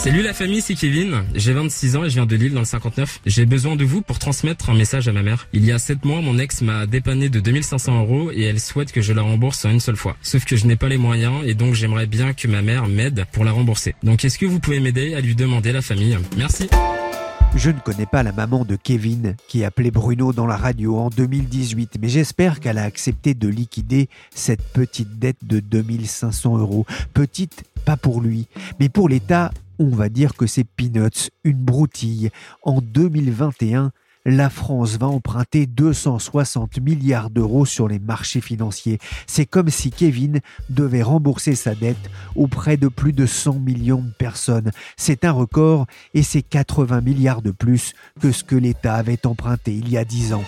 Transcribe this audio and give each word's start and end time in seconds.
Salut 0.00 0.22
la 0.22 0.32
famille, 0.32 0.62
c'est 0.62 0.76
Kevin. 0.76 1.24
J'ai 1.34 1.52
26 1.52 1.96
ans 1.96 2.04
et 2.04 2.08
je 2.08 2.14
viens 2.14 2.24
de 2.24 2.34
Lille 2.34 2.54
dans 2.54 2.60
le 2.60 2.64
59. 2.64 3.20
J'ai 3.26 3.44
besoin 3.44 3.76
de 3.76 3.84
vous 3.84 4.00
pour 4.00 4.18
transmettre 4.18 4.70
un 4.70 4.74
message 4.74 5.08
à 5.08 5.12
ma 5.12 5.22
mère. 5.22 5.46
Il 5.52 5.62
y 5.62 5.72
a 5.72 5.78
7 5.78 6.06
mois, 6.06 6.22
mon 6.22 6.38
ex 6.38 6.62
m'a 6.62 6.86
dépanné 6.86 7.28
de 7.28 7.38
2500 7.38 8.00
euros 8.00 8.30
et 8.32 8.44
elle 8.44 8.60
souhaite 8.60 8.92
que 8.92 9.02
je 9.02 9.12
la 9.12 9.20
rembourse 9.20 9.62
en 9.66 9.70
une 9.72 9.78
seule 9.78 9.96
fois. 9.96 10.16
Sauf 10.22 10.46
que 10.46 10.56
je 10.56 10.66
n'ai 10.66 10.76
pas 10.76 10.88
les 10.88 10.96
moyens 10.96 11.42
et 11.44 11.52
donc 11.52 11.74
j'aimerais 11.74 12.06
bien 12.06 12.32
que 12.32 12.48
ma 12.48 12.62
mère 12.62 12.88
m'aide 12.88 13.26
pour 13.30 13.44
la 13.44 13.52
rembourser. 13.52 13.94
Donc 14.02 14.24
est-ce 14.24 14.38
que 14.38 14.46
vous 14.46 14.58
pouvez 14.58 14.80
m'aider 14.80 15.12
à 15.12 15.20
lui 15.20 15.34
demander 15.34 15.70
la 15.70 15.82
famille? 15.82 16.16
Merci. 16.34 16.70
Je 17.54 17.68
ne 17.68 17.78
connais 17.78 18.06
pas 18.06 18.22
la 18.22 18.32
maman 18.32 18.64
de 18.64 18.76
Kevin 18.76 19.36
qui 19.48 19.64
appelait 19.64 19.90
Bruno 19.90 20.32
dans 20.32 20.46
la 20.46 20.56
radio 20.56 20.96
en 20.96 21.10
2018, 21.10 21.98
mais 22.00 22.08
j'espère 22.08 22.60
qu'elle 22.60 22.78
a 22.78 22.84
accepté 22.84 23.34
de 23.34 23.48
liquider 23.48 24.08
cette 24.34 24.62
petite 24.62 25.18
dette 25.18 25.44
de 25.44 25.60
2500 25.60 26.56
euros. 26.56 26.86
Petite, 27.12 27.64
pas 27.84 27.98
pour 27.98 28.22
lui, 28.22 28.46
mais 28.78 28.88
pour 28.88 29.10
l'État 29.10 29.50
on 29.80 29.88
va 29.88 30.10
dire 30.10 30.34
que 30.34 30.46
c'est 30.46 30.64
peanuts, 30.64 31.30
une 31.42 31.58
broutille. 31.58 32.30
En 32.62 32.80
2021, 32.82 33.92
la 34.26 34.50
France 34.50 34.98
va 34.98 35.06
emprunter 35.06 35.66
260 35.66 36.78
milliards 36.80 37.30
d'euros 37.30 37.64
sur 37.64 37.88
les 37.88 37.98
marchés 37.98 38.42
financiers. 38.42 38.98
C'est 39.26 39.46
comme 39.46 39.70
si 39.70 39.90
Kevin 39.90 40.40
devait 40.68 41.02
rembourser 41.02 41.54
sa 41.54 41.74
dette 41.74 42.10
auprès 42.36 42.76
de 42.76 42.88
plus 42.88 43.14
de 43.14 43.24
100 43.24 43.54
millions 43.54 44.02
de 44.02 44.12
personnes. 44.12 44.70
C'est 44.98 45.24
un 45.24 45.32
record 45.32 45.86
et 46.12 46.22
c'est 46.22 46.42
80 46.42 47.00
milliards 47.00 47.40
de 47.40 47.50
plus 47.50 47.94
que 48.20 48.32
ce 48.32 48.44
que 48.44 48.56
l'État 48.56 48.96
avait 48.96 49.26
emprunté 49.26 49.72
il 49.72 49.88
y 49.88 49.96
a 49.96 50.04
10 50.04 50.34
ans. 50.34 50.44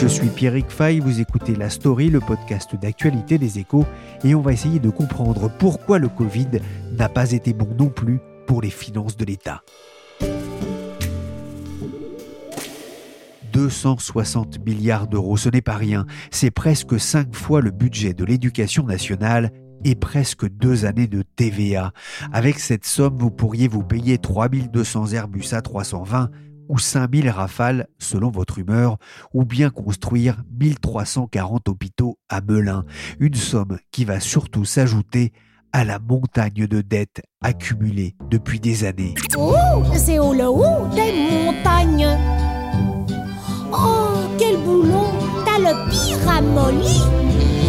Je 0.00 0.06
suis 0.06 0.28
Pierrick 0.28 0.70
Fay, 0.70 0.98
vous 0.98 1.20
écoutez 1.20 1.54
La 1.54 1.68
Story, 1.68 2.08
le 2.08 2.20
podcast 2.20 2.74
d'actualité 2.74 3.36
des 3.36 3.58
échos, 3.58 3.84
et 4.24 4.34
on 4.34 4.40
va 4.40 4.54
essayer 4.54 4.78
de 4.78 4.88
comprendre 4.88 5.50
pourquoi 5.58 5.98
le 5.98 6.08
Covid 6.08 6.48
n'a 6.96 7.10
pas 7.10 7.32
été 7.32 7.52
bon 7.52 7.68
non 7.78 7.90
plus 7.90 8.18
pour 8.46 8.62
les 8.62 8.70
finances 8.70 9.18
de 9.18 9.26
l'État. 9.26 9.60
260 13.52 14.64
milliards 14.64 15.06
d'euros, 15.06 15.36
ce 15.36 15.50
n'est 15.50 15.60
pas 15.60 15.76
rien, 15.76 16.06
c'est 16.30 16.50
presque 16.50 16.98
5 16.98 17.34
fois 17.34 17.60
le 17.60 17.70
budget 17.70 18.14
de 18.14 18.24
l'éducation 18.24 18.84
nationale 18.84 19.50
et 19.84 19.96
presque 19.96 20.48
deux 20.48 20.86
années 20.86 21.08
de 21.08 21.22
TVA. 21.36 21.92
Avec 22.32 22.58
cette 22.58 22.86
somme, 22.86 23.18
vous 23.18 23.30
pourriez 23.30 23.68
vous 23.68 23.82
payer 23.82 24.16
3200 24.16 25.08
Airbus 25.12 25.40
A320 25.40 26.28
ou 26.70 26.78
5000 26.78 27.28
rafales 27.28 27.88
selon 27.98 28.30
votre 28.30 28.58
humeur, 28.60 28.96
ou 29.34 29.44
bien 29.44 29.70
construire 29.70 30.42
1340 30.58 31.68
hôpitaux 31.68 32.16
à 32.28 32.40
Melun, 32.40 32.84
une 33.18 33.34
somme 33.34 33.78
qui 33.90 34.04
va 34.04 34.20
surtout 34.20 34.64
s'ajouter 34.64 35.32
à 35.72 35.84
la 35.84 35.98
montagne 35.98 36.66
de 36.68 36.80
dettes 36.80 37.22
accumulées 37.42 38.14
depuis 38.30 38.60
des 38.60 38.84
années. 38.84 39.14
Oh, 39.36 39.82
c'est 39.94 40.20
au 40.20 40.32
le 40.32 40.48
haut 40.48 40.88
des 40.94 41.12
montagnes. 41.12 42.08
Oh, 43.72 44.36
quel 44.38 44.56
boulon 44.58 45.10
T'as 45.44 45.58
le 45.58 45.90
pire 45.90 46.28
à 46.28 46.40
là-haut, 46.40 47.59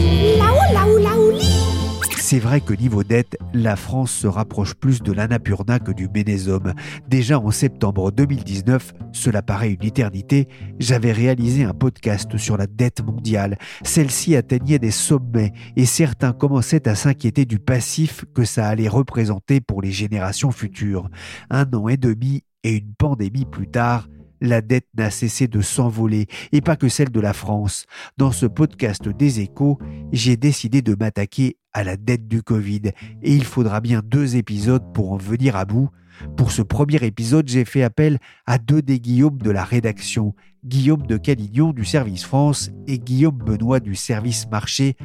c'est 2.32 2.40
vrai 2.40 2.62
que 2.62 2.74
niveau 2.74 3.04
dette, 3.04 3.36
la 3.54 3.76
France 3.76 4.10
se 4.10 4.26
rapproche 4.26 4.74
plus 4.74 5.02
de 5.02 5.12
l'Annapurna 5.12 5.80
que 5.80 5.92
du 5.92 6.08
Ménésome. 6.08 6.74
Déjà 7.10 7.38
en 7.38 7.52
septembre 7.52 8.10
2019, 8.10 8.94
cela 9.12 9.42
paraît 9.42 9.74
une 9.74 9.84
éternité, 9.84 10.48
j'avais 10.80 11.12
réalisé 11.12 11.66
un 11.66 11.74
podcast 11.74 12.38
sur 12.38 12.56
la 12.56 12.68
dette 12.68 13.04
mondiale. 13.06 13.58
Celle-ci 13.84 14.38
atteignait 14.38 14.80
des 14.80 14.92
sommets 14.92 15.52
et 15.76 15.86
certains 15.86 16.32
commençaient 16.32 16.88
à 16.88 16.96
s'inquiéter 16.96 17.44
du 17.44 17.60
passif 17.60 18.24
que 18.34 18.46
ça 18.46 18.66
allait 18.66 18.88
représenter 18.88 19.60
pour 19.60 19.82
les 19.82 19.92
générations 19.92 20.52
futures. 20.52 21.10
Un 21.50 21.70
an 21.74 21.90
et 21.90 21.98
demi 21.98 22.44
et 22.64 22.78
une 22.78 22.94
pandémie 22.98 23.44
plus 23.44 23.68
tard, 23.68 24.08
la 24.42 24.62
dette 24.62 24.88
n'a 24.98 25.10
cessé 25.10 25.48
de 25.48 25.62
s'envoler, 25.62 26.28
et 26.52 26.62
pas 26.62 26.76
que 26.76 26.90
celle 26.90 27.12
de 27.12 27.20
la 27.20 27.34
France. 27.34 27.86
Dans 28.18 28.32
ce 28.32 28.46
podcast 28.46 29.08
des 29.08 29.40
échos, 29.40 29.78
j'ai 30.12 30.36
décidé 30.36 30.82
de 30.82 30.96
m'attaquer 31.00 31.58
à 31.74 31.84
la 31.84 31.96
dette 31.96 32.28
du 32.28 32.44
Covid, 32.44 32.92
et 33.22 33.34
il 33.34 33.46
faudra 33.46 33.80
bien 33.80 34.02
deux 34.04 34.36
épisodes 34.36 34.92
pour 34.94 35.14
en 35.14 35.18
venir 35.18 35.56
à 35.56 35.66
bout. 35.66 35.90
Pour 36.36 36.52
ce 36.52 36.62
premier 36.62 37.04
épisode, 37.04 37.48
j'ai 37.48 37.66
fait 37.66 37.84
appel 37.84 38.20
à 38.46 38.58
deux 38.58 38.82
des 38.82 39.00
Guillaume 39.00 39.38
de 39.38 39.50
la 39.50 39.64
rédaction, 39.64 40.36
Guillaume 40.66 41.08
de 41.08 41.18
Calignon 41.18 41.72
du 41.72 41.86
service 41.86 42.26
France 42.26 42.70
et 42.88 43.00
Guillaume 43.00 43.38
Benoît 43.38 43.80
du 43.80 43.96
service 43.96 44.48
marché. 44.50 44.96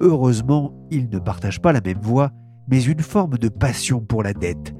Heureusement, 0.00 0.74
ils 0.90 1.08
ne 1.08 1.18
partagent 1.18 1.62
pas 1.62 1.72
la 1.72 1.80
même 1.80 2.00
voix, 2.00 2.32
mais 2.68 2.82
une 2.82 3.00
forme 3.00 3.38
de 3.38 3.48
passion 3.48 4.00
pour 4.00 4.22
la 4.22 4.32
dette. 4.32 4.74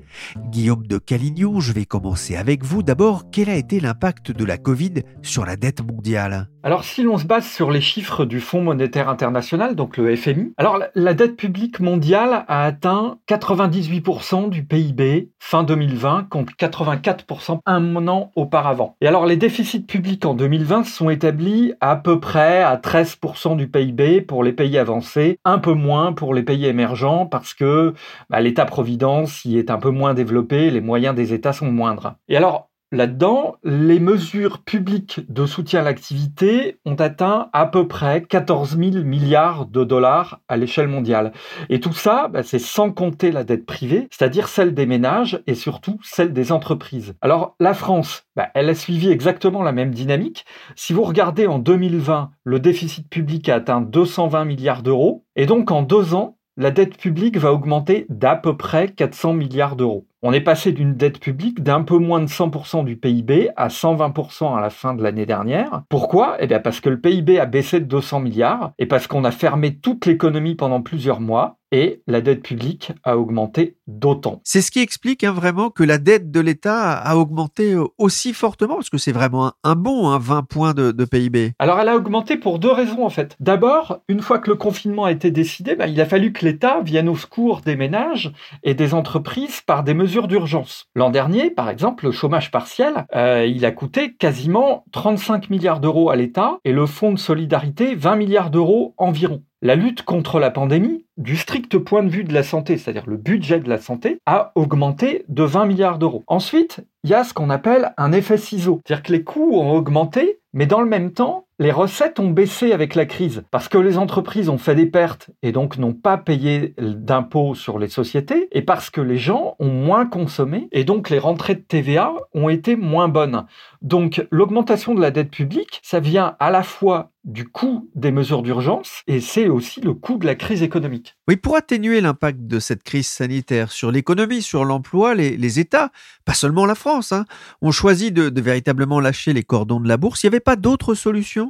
Guillaume 0.51 0.87
de 0.87 0.99
Calignon, 0.99 1.61
je 1.61 1.73
vais 1.73 1.85
commencer 1.85 2.37
avec 2.37 2.65
vous. 2.65 2.83
D'abord, 2.83 3.31
quel 3.31 3.49
a 3.49 3.57
été 3.57 3.81
l'impact 3.81 4.33
de 4.33 4.45
la 4.45 4.59
Covid 4.59 5.03
sur 5.23 5.45
la 5.45 5.57
dette 5.57 5.83
mondiale? 5.83 6.49
Alors, 6.67 6.83
si 6.83 7.05
l'on 7.05 7.17
se 7.17 7.27
base 7.27 7.47
sur 7.47 7.71
les 7.71 7.81
chiffres 7.81 8.25
du 8.25 8.41
Fonds 8.41 8.61
monétaire 8.61 9.09
international, 9.09 9.77
donc 9.77 9.97
le 9.97 10.17
FMI, 10.17 10.53
alors 10.57 10.81
la 10.97 11.15
dette 11.15 11.37
publique 11.37 11.79
mondiale 11.79 12.45
a 12.49 12.65
atteint 12.65 13.19
98% 13.29 14.51
du 14.51 14.65
PIB 14.65 15.31
fin 15.39 15.63
2020 15.63 16.27
contre 16.29 16.55
84% 16.55 17.61
un 17.67 18.09
an 18.09 18.33
auparavant. 18.35 18.97
Et 19.01 19.07
alors, 19.07 19.27
les 19.27 19.37
déficits 19.37 19.85
publics 19.85 20.27
en 20.27 20.35
2020 20.35 20.83
sont 20.83 21.09
établis 21.09 21.73
à 21.81 21.95
peu 21.95 22.19
près 22.19 22.65
à 22.65 22.77
13% 22.79 23.57
du 23.57 23.69
PIB 23.69 24.23
pour 24.23 24.43
les 24.43 24.53
pays 24.53 24.77
avancés, 24.77 25.39
un 25.45 25.61
peu 25.61 25.73
moins 25.73 26.13
pour 26.15 26.35
les 26.35 26.43
pays 26.43 26.67
émergents 26.67 27.27
parce 27.27 27.55
que 27.55 27.95
bah, 28.29 28.41
l'État-providence 28.41 29.45
y 29.45 29.57
est 29.57 29.71
un 29.71 29.79
peu 29.79 29.91
moins 29.91 30.15
développés, 30.15 30.73
les 30.73 30.81
moyens 30.81 31.15
des 31.15 31.33
États 31.33 31.53
sont 31.53 31.71
moindres. 31.71 32.17
Et 32.29 32.37
alors, 32.37 32.71
Là-dedans, 32.93 33.57
les 33.65 33.99
mesures 33.99 34.63
publiques 34.63 35.21
de 35.29 35.45
soutien 35.45 35.81
à 35.81 35.83
l'activité 35.83 36.79
ont 36.85 36.95
atteint 36.95 37.51
à 37.53 37.67
peu 37.67 37.89
près 37.89 38.23
14 38.23 38.79
000 38.79 39.05
milliards 39.05 39.67
de 39.67 39.83
dollars 39.83 40.39
à 40.47 40.57
l'échelle 40.57 40.87
mondiale. 40.87 41.33
Et 41.69 41.81
tout 41.81 41.93
ça, 41.93 42.29
bah, 42.29 42.45
c'est 42.45 42.61
sans 42.61 42.93
compter 42.93 43.33
la 43.33 43.43
dette 43.43 43.67
privée, 43.67 44.07
c'est-à-dire 44.13 44.47
celle 44.47 44.73
des 44.73 44.87
ménages 44.87 45.43
et 45.49 45.57
surtout 45.57 45.99
celle 46.05 46.33
des 46.33 46.53
entreprises. 46.53 47.15
Alors 47.23 47.57
la 47.59 47.75
France, 47.75 48.23
bah, 48.37 48.51
elle 48.55 48.69
a 48.69 48.75
suivi 48.77 49.11
exactement 49.11 49.65
la 49.65 49.73
même 49.73 49.93
dynamique. 49.93 50.45
Si 50.77 50.93
vous 50.93 51.03
regardez 51.03 51.49
en 51.49 51.59
2020, 51.59 52.31
le 52.45 52.61
déficit 52.61 53.11
public 53.11 53.49
a 53.49 53.57
atteint 53.57 53.81
220 53.81 54.45
milliards 54.45 54.85
d'euros. 54.85 55.25
Et 55.35 55.47
donc 55.47 55.73
en 55.73 55.83
deux 55.83 56.15
ans, 56.15 56.37
la 56.57 56.71
dette 56.71 56.97
publique 56.97 57.37
va 57.37 57.53
augmenter 57.53 58.07
d'à 58.09 58.35
peu 58.35 58.57
près 58.57 58.89
400 58.89 59.35
milliards 59.35 59.77
d'euros. 59.77 60.07
On 60.23 60.33
est 60.33 60.41
passé 60.41 60.73
d'une 60.73 60.95
dette 60.95 61.21
publique 61.21 61.63
d'un 61.63 61.83
peu 61.83 61.99
moins 61.99 62.21
de 62.21 62.27
100% 62.27 62.85
du 62.85 62.97
PIB 62.97 63.51
à 63.55 63.69
120% 63.69 64.57
à 64.57 64.61
la 64.63 64.71
fin 64.71 64.95
de 64.95 65.03
l'année 65.03 65.27
dernière. 65.27 65.83
Pourquoi? 65.91 66.37
Eh 66.41 66.47
bien 66.47 66.59
parce 66.59 66.81
que 66.81 66.89
le 66.89 66.99
PIB 66.99 67.39
a 67.39 67.45
baissé 67.45 67.81
de 67.81 67.85
200 67.85 68.21
milliards 68.21 68.73
et 68.79 68.87
parce 68.87 69.07
qu'on 69.07 69.25
a 69.25 69.31
fermé 69.31 69.77
toute 69.77 70.07
l'économie 70.07 70.55
pendant 70.55 70.81
plusieurs 70.81 71.21
mois 71.21 71.59
et 71.73 72.03
la 72.07 72.21
dette 72.21 72.43
publique 72.43 72.93
a 73.03 73.19
augmenté 73.19 73.77
d'autant. 73.87 74.41
C'est 74.45 74.61
ce 74.61 74.71
qui 74.71 74.81
explique 74.81 75.25
hein, 75.25 75.33
vraiment 75.33 75.71
que 75.71 75.83
la 75.83 75.99
dette 75.99 76.31
de 76.31 76.41
l'État 76.41 76.93
a 76.93 77.17
augmenté 77.17 77.73
euh, 77.73 77.85
aussi 77.99 78.33
fortement, 78.35 78.77
parce 78.77 78.91
que 78.91 78.99
c'est 78.99 79.13
vraiment 79.13 79.53
un, 79.65 79.75
bon 79.75 80.17
20 80.17 80.43
points 80.45 80.75
de, 80.75 80.93
PIB. 81.05 81.53
Alors 81.59 81.79
elle 81.79 81.89
a 81.89 81.97
augmenté 81.97 82.37
pour 82.37 82.59
deux 82.59 82.71
raisons 82.71 83.05
en 83.05 83.11
fait. 83.11 83.37
D'abord, 83.41 83.99
une 84.09 84.21
fois 84.21 84.39
que 84.39 84.51
le 84.51 84.57
confinement 84.57 85.05
a 85.05 85.13
été 85.13 85.31
décidé, 85.31 85.75
bah, 85.75 85.87
il 85.87 86.01
a 86.01 86.07
fallu 86.07 86.33
que 86.33 86.45
l'État 86.45 86.81
vienne 86.81 87.09
au 87.09 87.17
secours 87.17 87.61
des 87.61 87.77
ménages 87.77 88.33
et 88.63 88.75
des 88.75 88.95
entreprises 88.95 89.61
par 89.61 89.85
des 89.85 89.95
mesures 89.95 90.06
d'urgence. 90.07 90.87
L'an 90.95 91.11
dernier, 91.11 91.51
par 91.51 91.69
exemple, 91.69 92.07
le 92.07 92.13
chômage 92.13 92.51
partiel, 92.51 93.07
euh, 93.15 93.47
il 93.47 93.65
a 93.65 93.71
coûté 93.71 94.15
quasiment 94.15 94.85
35 94.93 95.51
milliards 95.51 95.81
d'euros 95.81 96.11
à 96.11 96.17
l'État 96.17 96.59
et 96.65 96.73
le 96.73 96.87
fonds 96.87 97.13
de 97.13 97.19
solidarité 97.19 97.95
20 97.95 98.17
milliards 98.17 98.51
d'euros 98.51 98.95
environ. 98.97 99.43
La 99.63 99.75
lutte 99.75 100.03
contre 100.03 100.39
la 100.39 100.51
pandémie, 100.51 101.07
du 101.17 101.37
strict 101.37 101.79
point 101.79 102.03
de 102.03 102.09
vue 102.09 102.25
de 102.25 102.35
la 102.35 102.43
santé, 102.43 102.77
c'est-à-dire 102.77 103.07
le 103.07 103.17
budget 103.17 103.59
de 103.59 103.69
la 103.69 103.79
santé, 103.79 104.19
a 104.27 104.53
augmenté 104.55 105.25
de 105.29 105.43
20 105.43 105.67
milliards 105.67 105.99
d'euros. 105.99 106.25
Ensuite, 106.27 106.85
il 107.05 107.11
y 107.11 107.15
a 107.15 107.25
ce 107.25 107.33
qu'on 107.33 107.51
appelle 107.51 107.93
un 107.97 108.13
effet 108.13 108.37
ciseau, 108.37 108.81
c'est-à-dire 108.85 109.03
que 109.03 109.13
les 109.13 109.25
coûts 109.25 109.55
ont 109.55 109.73
augmenté, 109.73 110.41
Mais 110.53 110.67
dans 110.67 110.81
le 110.81 110.89
même 110.89 111.13
temps, 111.13 111.46
les 111.59 111.71
recettes 111.71 112.21
ont 112.21 112.31
baissé 112.31 112.73
avec 112.73 112.95
la 112.95 113.07
crise 113.07 113.43
parce 113.51 113.69
que 113.69 113.79
les 113.79 113.97
entreprises 113.97 114.51
ont 114.51 114.59
fait 114.59 114.75
des 114.75 114.87
pertes 114.87 115.31
et 115.43 115.53
donc 115.53 115.79
n'ont 115.79 115.95
pas 115.95 116.19
payé 116.19 116.75
d'impôts 116.79 117.55
sur 117.55 117.79
les 117.79 117.89
sociétés 117.89 118.49
et 118.53 118.63
parce 118.63 118.91
que 118.91 119.01
les 119.01 119.17
gens 119.17 119.57
ont 119.59 119.71
moins 119.71 120.05
consommé 120.05 120.69
et 120.73 120.85
donc 120.85 121.09
les 121.09 121.19
rentrées 121.19 121.55
de 121.55 121.61
TVA 121.61 122.13
ont 122.35 122.51
été 122.51 122.77
moins 122.77 123.09
bonnes. 123.09 123.47
Donc 123.81 124.27
l'augmentation 124.31 124.95
de 124.95 125.01
la 125.01 125.11
dette 125.11 125.31
publique, 125.31 125.81
ça 125.83 126.01
vient 126.01 126.37
à 126.41 126.51
la 126.51 126.63
fois 126.63 127.13
du 127.27 127.49
coût 127.49 127.91
des 127.95 128.13
mesures 128.13 128.43
d'urgence 128.43 129.03
et 129.07 129.21
c'est 129.21 129.49
aussi 129.49 129.81
le 129.81 129.95
coût 129.95 130.17
de 130.17 130.27
la 130.27 130.37
crise 130.37 130.63
économique. 130.63 131.17
Oui, 131.29 131.37
pour 131.37 131.57
atténuer 131.57 132.01
l'impact 132.01 132.47
de 132.47 132.61
cette 132.61 132.85
crise 132.85 133.09
sanitaire 133.09 133.73
sur 133.73 133.91
l'économie, 133.91 134.43
sur 134.43 134.65
l'emploi, 134.65 135.15
les, 135.15 135.59
États, 135.59 135.91
pas 136.25 136.35
seulement 136.35 136.67
la 136.67 136.77
France, 136.77 137.13
hein, 137.13 137.25
ont 137.63 137.73
choisi 137.73 138.13
de, 138.13 138.29
de, 138.29 138.41
véritablement 138.41 139.01
lâcher 139.01 139.33
les 139.33 139.43
cordons 139.43 139.81
de 139.81 139.89
la 139.89 139.97
bourse. 139.97 140.23
Il 140.23 140.27
n'y 140.27 140.35
avait 140.35 140.41
pas 140.41 140.57
d'autres 140.57 140.95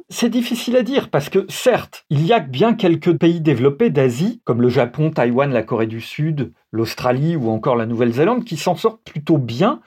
C'est 0.08 0.28
difficile 0.28 0.76
à 0.76 0.82
dire 0.82 1.10
parce 1.10 1.28
que 1.28 1.46
certes, 1.48 2.04
il 2.10 2.24
y 2.24 2.32
a 2.32 2.40
bien 2.40 2.74
quelques 2.74 3.16
pays 3.16 3.40
développés 3.40 3.90
d'Asie, 3.90 4.40
comme 4.44 4.62
le 4.62 4.68
Japon, 4.68 5.10
Taïwan, 5.10 5.52
la 5.52 5.62
Corée 5.62 5.86
du 5.86 6.00
Sud, 6.00 6.52
l'Australie 6.72 7.36
ou 7.36 7.50
encore 7.50 7.76
la 7.76 7.86
Nouvelle-Zélande, 7.86 8.44
qui 8.44 8.56
s'en 8.56 8.76
sortent 8.76 9.04
plutôt 9.04 9.38
bien 9.38 9.80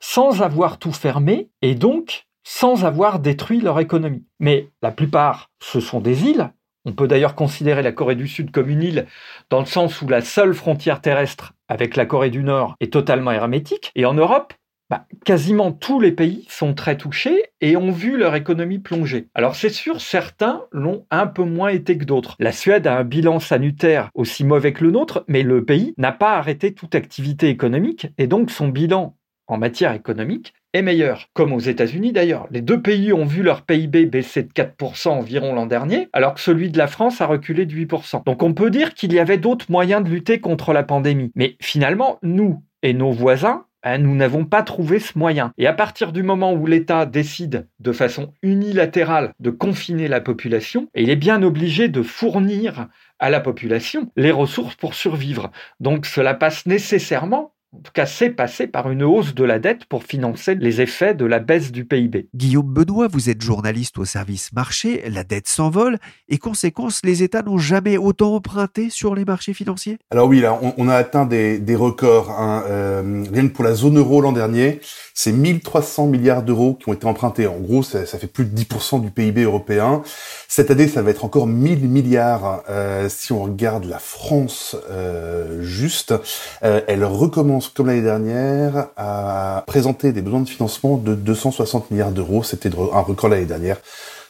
sans 0.00 0.42
avoir 0.42 0.78
tout 0.78 0.92
fermé 0.92 1.50
et 1.62 1.74
donc 1.74 2.26
sans 2.44 2.84
avoir 2.84 3.18
détruit 3.18 3.60
leur 3.60 3.80
économie. 3.80 4.24
Mais 4.38 4.70
la 4.82 4.92
plupart, 4.92 5.50
ce 5.60 5.80
sont 5.80 6.00
des 6.00 6.24
îles. 6.24 6.52
On 6.84 6.92
peut 6.92 7.08
d'ailleurs 7.08 7.34
considérer 7.34 7.82
la 7.82 7.90
Corée 7.90 8.14
du 8.14 8.28
Sud 8.28 8.52
comme 8.52 8.70
une 8.70 8.82
île 8.82 9.06
dans 9.50 9.58
le 9.58 9.66
sens 9.66 10.00
où 10.00 10.06
la 10.06 10.20
seule 10.20 10.54
frontière 10.54 11.00
terrestre 11.00 11.54
avec 11.66 11.96
la 11.96 12.06
Corée 12.06 12.30
du 12.30 12.44
Nord 12.44 12.76
est 12.78 12.92
totalement 12.92 13.32
hermétique. 13.32 13.90
Et 13.96 14.04
en 14.04 14.14
Europe, 14.14 14.54
bah, 14.88 15.06
quasiment 15.24 15.72
tous 15.72 16.00
les 16.00 16.12
pays 16.12 16.46
sont 16.48 16.74
très 16.74 16.96
touchés 16.96 17.44
et 17.60 17.76
ont 17.76 17.90
vu 17.90 18.16
leur 18.16 18.34
économie 18.34 18.78
plonger. 18.78 19.28
Alors 19.34 19.56
c'est 19.56 19.70
sûr, 19.70 20.00
certains 20.00 20.62
l'ont 20.70 21.06
un 21.10 21.26
peu 21.26 21.42
moins 21.42 21.70
été 21.70 21.98
que 21.98 22.04
d'autres. 22.04 22.36
La 22.38 22.52
Suède 22.52 22.86
a 22.86 22.98
un 22.98 23.04
bilan 23.04 23.40
sanitaire 23.40 24.10
aussi 24.14 24.44
mauvais 24.44 24.72
que 24.72 24.84
le 24.84 24.92
nôtre, 24.92 25.24
mais 25.26 25.42
le 25.42 25.64
pays 25.64 25.94
n'a 25.98 26.12
pas 26.12 26.36
arrêté 26.36 26.72
toute 26.72 26.94
activité 26.94 27.48
économique 27.48 28.08
et 28.18 28.26
donc 28.26 28.50
son 28.50 28.68
bilan 28.68 29.16
en 29.48 29.58
matière 29.58 29.92
économique 29.92 30.54
est 30.72 30.82
meilleur, 30.82 31.28
comme 31.32 31.52
aux 31.52 31.60
États-Unis 31.60 32.12
d'ailleurs. 32.12 32.46
Les 32.50 32.60
deux 32.60 32.80
pays 32.80 33.12
ont 33.12 33.24
vu 33.24 33.42
leur 33.42 33.62
PIB 33.62 34.06
baisser 34.06 34.42
de 34.42 34.52
4% 34.52 35.08
environ 35.08 35.54
l'an 35.54 35.66
dernier, 35.66 36.08
alors 36.12 36.34
que 36.34 36.40
celui 36.40 36.70
de 36.70 36.78
la 36.78 36.86
France 36.86 37.20
a 37.20 37.26
reculé 37.26 37.64
de 37.66 37.74
8%. 37.74 38.24
Donc 38.24 38.42
on 38.42 38.54
peut 38.54 38.70
dire 38.70 38.94
qu'il 38.94 39.12
y 39.12 39.18
avait 39.18 39.38
d'autres 39.38 39.66
moyens 39.70 40.04
de 40.04 40.10
lutter 40.10 40.40
contre 40.40 40.72
la 40.72 40.82
pandémie. 40.82 41.32
Mais 41.34 41.56
finalement, 41.60 42.18
nous 42.22 42.62
et 42.82 42.92
nos 42.92 43.10
voisins, 43.10 43.64
hein, 43.94 43.98
nous 43.98 44.14
n'avons 44.14 44.44
pas 44.44 44.62
trouvé 44.62 44.98
ce 44.98 45.18
moyen. 45.18 45.52
Et 45.58 45.66
à 45.66 45.72
partir 45.72 46.12
du 46.12 46.22
moment 46.22 46.52
où 46.52 46.66
l'État 46.66 47.06
décide 47.06 47.68
de 47.80 47.92
façon 47.92 48.32
unilatérale 48.42 49.32
de 49.40 49.50
confiner 49.50 50.08
la 50.08 50.20
population, 50.20 50.88
il 50.94 51.10
est 51.10 51.16
bien 51.16 51.42
obligé 51.42 51.88
de 51.88 52.02
fournir 52.02 52.88
à 53.18 53.30
la 53.30 53.40
population 53.40 54.10
les 54.16 54.30
ressources 54.30 54.76
pour 54.76 54.94
survivre. 54.94 55.50
Donc 55.80 56.06
cela 56.06 56.34
passe 56.34 56.66
nécessairement 56.66 57.52
en 57.76 57.82
tout 57.82 57.92
cas, 57.92 58.06
c'est 58.06 58.30
passé 58.30 58.66
par 58.66 58.90
une 58.90 59.02
hausse 59.02 59.34
de 59.34 59.44
la 59.44 59.58
dette 59.58 59.84
pour 59.84 60.02
financer 60.02 60.54
les 60.54 60.80
effets 60.80 61.14
de 61.14 61.26
la 61.26 61.40
baisse 61.40 61.72
du 61.72 61.84
PIB. 61.84 62.28
Guillaume 62.34 62.72
Benoît, 62.72 63.06
vous 63.06 63.28
êtes 63.28 63.42
journaliste 63.42 63.98
au 63.98 64.06
service 64.06 64.52
marché, 64.54 65.04
la 65.10 65.24
dette 65.24 65.46
s'envole 65.46 65.98
et 66.28 66.38
conséquence, 66.38 67.00
les 67.04 67.22
États 67.22 67.42
n'ont 67.42 67.58
jamais 67.58 67.98
autant 67.98 68.34
emprunté 68.34 68.88
sur 68.88 69.14
les 69.14 69.26
marchés 69.26 69.52
financiers? 69.52 69.98
Alors 70.10 70.26
oui, 70.26 70.40
là, 70.40 70.58
on, 70.78 70.88
a 70.88 70.94
atteint 70.94 71.26
des, 71.26 71.60
records. 71.76 72.30
Hein, 72.30 72.64
euh, 72.68 73.24
rien 73.30 73.48
que 73.48 73.52
pour 73.52 73.64
la 73.64 73.74
zone 73.74 73.98
euro 73.98 74.22
l'an 74.22 74.32
dernier, 74.32 74.80
c'est 75.12 75.32
1300 75.32 76.06
milliards 76.06 76.42
d'euros 76.42 76.74
qui 76.74 76.88
ont 76.88 76.94
été 76.94 77.06
empruntés. 77.06 77.46
En 77.46 77.58
gros, 77.58 77.82
ça, 77.82 78.04
fait 78.06 78.26
plus 78.26 78.46
de 78.46 78.56
10% 78.58 79.02
du 79.02 79.10
PIB 79.10 79.42
européen. 79.42 80.02
Cette 80.48 80.70
année, 80.70 80.88
ça 80.88 81.02
va 81.02 81.10
être 81.10 81.24
encore 81.26 81.46
1000 81.46 81.88
milliards 81.88 82.62
euh, 82.70 83.08
si 83.10 83.32
on 83.32 83.42
regarde 83.42 83.84
la 83.84 83.98
France 83.98 84.76
euh, 84.90 85.62
juste. 85.62 86.14
elle 86.62 87.04
recommence 87.04 87.65
comme 87.74 87.86
l'année 87.86 88.02
dernière, 88.02 88.88
à 88.96 89.64
présenter 89.66 90.12
des 90.12 90.22
besoins 90.22 90.40
de 90.40 90.48
financement 90.48 90.96
de 90.96 91.14
260 91.14 91.90
milliards 91.90 92.12
d'euros. 92.12 92.42
C'était 92.42 92.68
un 92.68 93.00
record 93.00 93.30
l'année 93.30 93.46
dernière. 93.46 93.78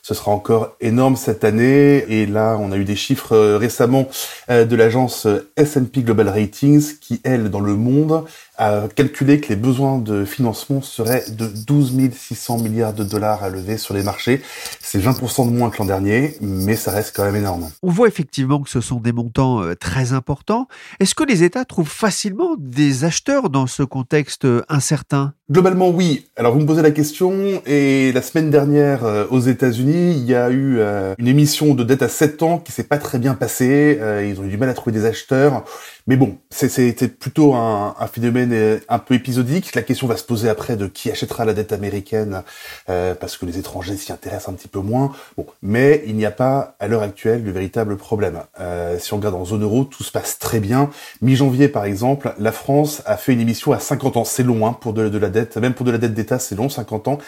Ce 0.07 0.15
sera 0.15 0.31
encore 0.31 0.77
énorme 0.81 1.17
cette 1.17 1.43
année. 1.43 2.05
Et 2.09 2.27
là, 2.27 2.57
on 2.61 2.71
a 2.71 2.77
eu 2.77 2.85
des 2.85 2.95
chiffres 2.95 3.33
euh, 3.33 3.59
récemment 3.59 4.07
euh, 4.51 4.65
de 4.65 4.77
l'agence 4.77 5.27
euh, 5.27 5.51
S&P 5.57 6.03
Global 6.03 6.29
Ratings 6.29 7.01
qui, 7.01 7.21
elle, 7.25 7.51
dans 7.51 7.59
le 7.59 7.75
monde, 7.75 8.25
a 8.59 8.89
calculé 8.95 9.41
que 9.41 9.49
les 9.49 9.57
besoins 9.57 9.99
de 9.99 10.25
financement 10.25 10.83
seraient 10.83 11.25
de 11.31 11.47
12 11.47 11.95
600 12.13 12.59
milliards 12.59 12.95
de 12.95 13.05
dollars 13.05 13.43
à 13.43 13.49
lever 13.49 13.79
sur 13.79 13.95
les 13.95 14.03
marchés. 14.03 14.41
C'est 14.81 14.99
20% 14.99 15.47
de 15.47 15.57
moins 15.57 15.71
que 15.71 15.79
l'an 15.79 15.85
dernier, 15.85 16.37
mais 16.41 16.77
ça 16.77 16.91
reste 16.91 17.15
quand 17.15 17.25
même 17.25 17.37
énorme. 17.37 17.71
On 17.83 17.91
voit 17.91 18.09
effectivement 18.09 18.61
que 18.63 18.71
ce 18.71 18.81
sont 18.81 19.01
des 19.01 19.13
montants 19.13 19.63
euh, 19.63 19.75
très 19.75 20.13
importants. 20.13 20.69
Est-ce 21.01 21.15
que 21.15 21.25
les 21.25 21.43
États 21.43 21.65
trouvent 21.65 21.89
facilement 21.89 22.57
des 22.59 23.05
acheteurs 23.05 23.51
dans 23.51 23.67
ce 23.67 23.83
contexte 23.83 24.45
euh, 24.45 24.63
incertain? 24.69 25.35
Globalement, 25.51 25.91
oui. 25.91 26.27
Alors, 26.37 26.55
vous 26.55 26.61
me 26.61 26.67
posez 26.67 26.83
la 26.83 26.91
question, 26.91 27.63
et 27.67 28.11
la 28.13 28.23
semaine 28.23 28.51
dernière, 28.51 29.05
euh, 29.05 29.27
aux 29.31 29.39
États-Unis, 29.39 30.17
il 30.17 30.25
y 30.25 30.35
a 30.35 30.51
eu 30.51 30.81
une 31.19 31.29
émission 31.29 31.75
de 31.75 31.85
dette 31.85 32.03
à 32.03 32.09
7 32.09 32.43
ans 32.43 32.59
qui 32.59 32.73
s'est 32.73 32.85
pas 32.85 32.99
très 32.99 33.19
bien 33.19 33.35
passée. 33.35 33.99
ils 34.25 34.41
ont 34.41 34.45
eu 34.45 34.49
du 34.49 34.57
mal 34.57 34.69
à 34.69 34.75
trouver 34.75 34.97
des 34.99 35.05
acheteurs. 35.05 35.65
Mais 36.09 36.17
bon, 36.17 36.39
c'était 36.51 37.09
plutôt 37.09 37.55
un, 37.55 37.95
phénomène 38.13 38.53
euh, 38.53 38.79
un 38.89 39.01
peu 39.01 39.15
épisodique. 39.15 39.75
La 39.75 39.83
question 39.83 40.07
va 40.07 40.17
se 40.17 40.23
poser 40.23 40.49
après 40.49 40.77
de 40.77 40.87
qui 40.87 41.11
achètera 41.11 41.45
la 41.45 41.53
dette 41.53 41.73
américaine, 41.73 42.45
euh, 42.89 43.17
parce 43.17 43.37
que 43.37 43.45
les 43.45 43.59
étrangers 43.59 43.97
s'y 43.97 44.13
intéressent 44.13 44.51
un 44.51 44.53
petit 44.53 44.69
peu 44.69 44.79
moins. 44.79 45.11
Bon, 45.37 45.47
mais 45.63 46.05
il 46.07 46.15
n'y 46.15 46.25
a 46.25 46.31
pas 46.31 46.77
à 46.79 46.87
l'heure 46.87 47.03
actuelle 47.03 47.43
de 47.43 47.51
véritable 47.51 47.97
problème. 47.97 48.43
Euh, 48.61 49.01
si 49.01 49.15
on 49.15 49.17
regarde 49.17 49.35
en 49.35 49.45
zone 49.45 49.65
euro, 49.65 49.83
tout 49.85 50.05
se 50.05 50.13
passe 50.13 50.39
très 50.39 50.61
bien. 50.61 50.91
Mi-janvier, 51.23 51.67
par 51.67 51.85
exemple, 51.85 52.33
la 52.39 52.53
France 52.53 53.03
a 53.05 53.17
fait 53.17 53.33
une 53.33 53.41
émission 53.41 53.73
à 53.73 53.81
50 53.81 54.17
ans. 54.17 54.25
C'est 54.25 54.45
long 54.45 54.65
hein, 54.65 54.75
pour 54.75 54.93
de, 54.93 55.19
la 55.19 55.29
dette, 55.29 55.57
même 55.57 55.75
pour 55.75 55.85
de 55.85 55.91
la 55.91 55.99
dette 55.99 56.15
d'État, 56.15 56.39
c'est 56.39 56.55
long, 56.55 56.69
50 56.69 57.09
ans. 57.09 57.19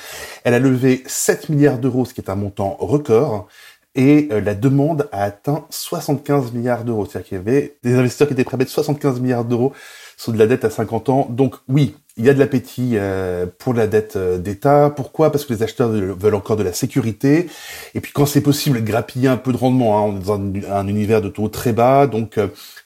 Elle 0.44 0.54
a 0.54 0.60
levé 0.60 1.02
7 1.04 1.48
milliards 1.48 1.78
d'euros, 1.78 2.04
ce 2.04 2.14
qui 2.14 2.20
est 2.20 2.30
un 2.30 2.36
montant 2.36 2.76
record 2.78 3.48
et 3.94 4.28
euh, 4.30 4.40
la 4.40 4.54
demande 4.54 5.08
a 5.12 5.24
atteint 5.24 5.66
75 5.70 6.52
milliards 6.52 6.84
d'euros. 6.84 7.06
C'est-à-dire 7.06 7.28
qu'il 7.28 7.38
y 7.38 7.40
avait 7.40 7.78
des 7.82 7.94
investisseurs 7.94 8.28
qui 8.28 8.34
étaient 8.34 8.44
prêts 8.44 8.54
à 8.54 8.58
mettre 8.58 8.70
75 8.70 9.20
milliards 9.20 9.44
d'euros 9.44 9.72
sur 10.16 10.32
de 10.32 10.38
la 10.38 10.46
dette 10.46 10.64
à 10.64 10.70
50 10.70 11.08
ans. 11.08 11.26
Donc 11.30 11.56
oui, 11.68 11.96
il 12.16 12.24
y 12.24 12.28
a 12.28 12.34
de 12.34 12.38
l'appétit 12.38 12.92
euh, 12.94 13.46
pour 13.58 13.74
la 13.74 13.86
dette 13.86 14.16
euh, 14.16 14.38
d'État. 14.38 14.92
Pourquoi? 14.94 15.32
Parce 15.32 15.44
que 15.44 15.52
les 15.52 15.62
acheteurs 15.62 15.88
veulent 15.88 16.34
encore 16.34 16.56
de 16.56 16.62
la 16.62 16.72
sécurité. 16.72 17.48
Et 17.94 18.00
puis 18.00 18.12
quand 18.12 18.26
c'est 18.26 18.40
possible, 18.40 18.82
grappiller 18.84 19.28
un 19.28 19.36
peu 19.36 19.52
de 19.52 19.56
rendement. 19.56 19.98
Hein. 19.98 20.02
On 20.02 20.16
est 20.16 20.60
dans 20.60 20.74
un, 20.74 20.88
univers 20.88 21.22
de 21.22 21.28
taux 21.28 21.48
très 21.48 21.72
bas, 21.72 22.06
donc 22.06 22.38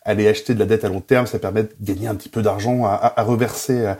aller 0.02 0.28
acheter 0.28 0.54
de 0.54 0.58
la 0.58 0.66
dette 0.66 0.84
à 0.84 0.88
long 0.88 1.00
terme, 1.00 1.26
ça 1.26 1.38
permet 1.38 1.64
de 1.64 1.70
gagner 1.80 2.08
un 2.08 2.14
petit 2.14 2.28
peu 2.28 2.42
d'argent 2.42 2.84
à, 2.84 3.12
à, 3.16 3.22
reverser 3.22 3.94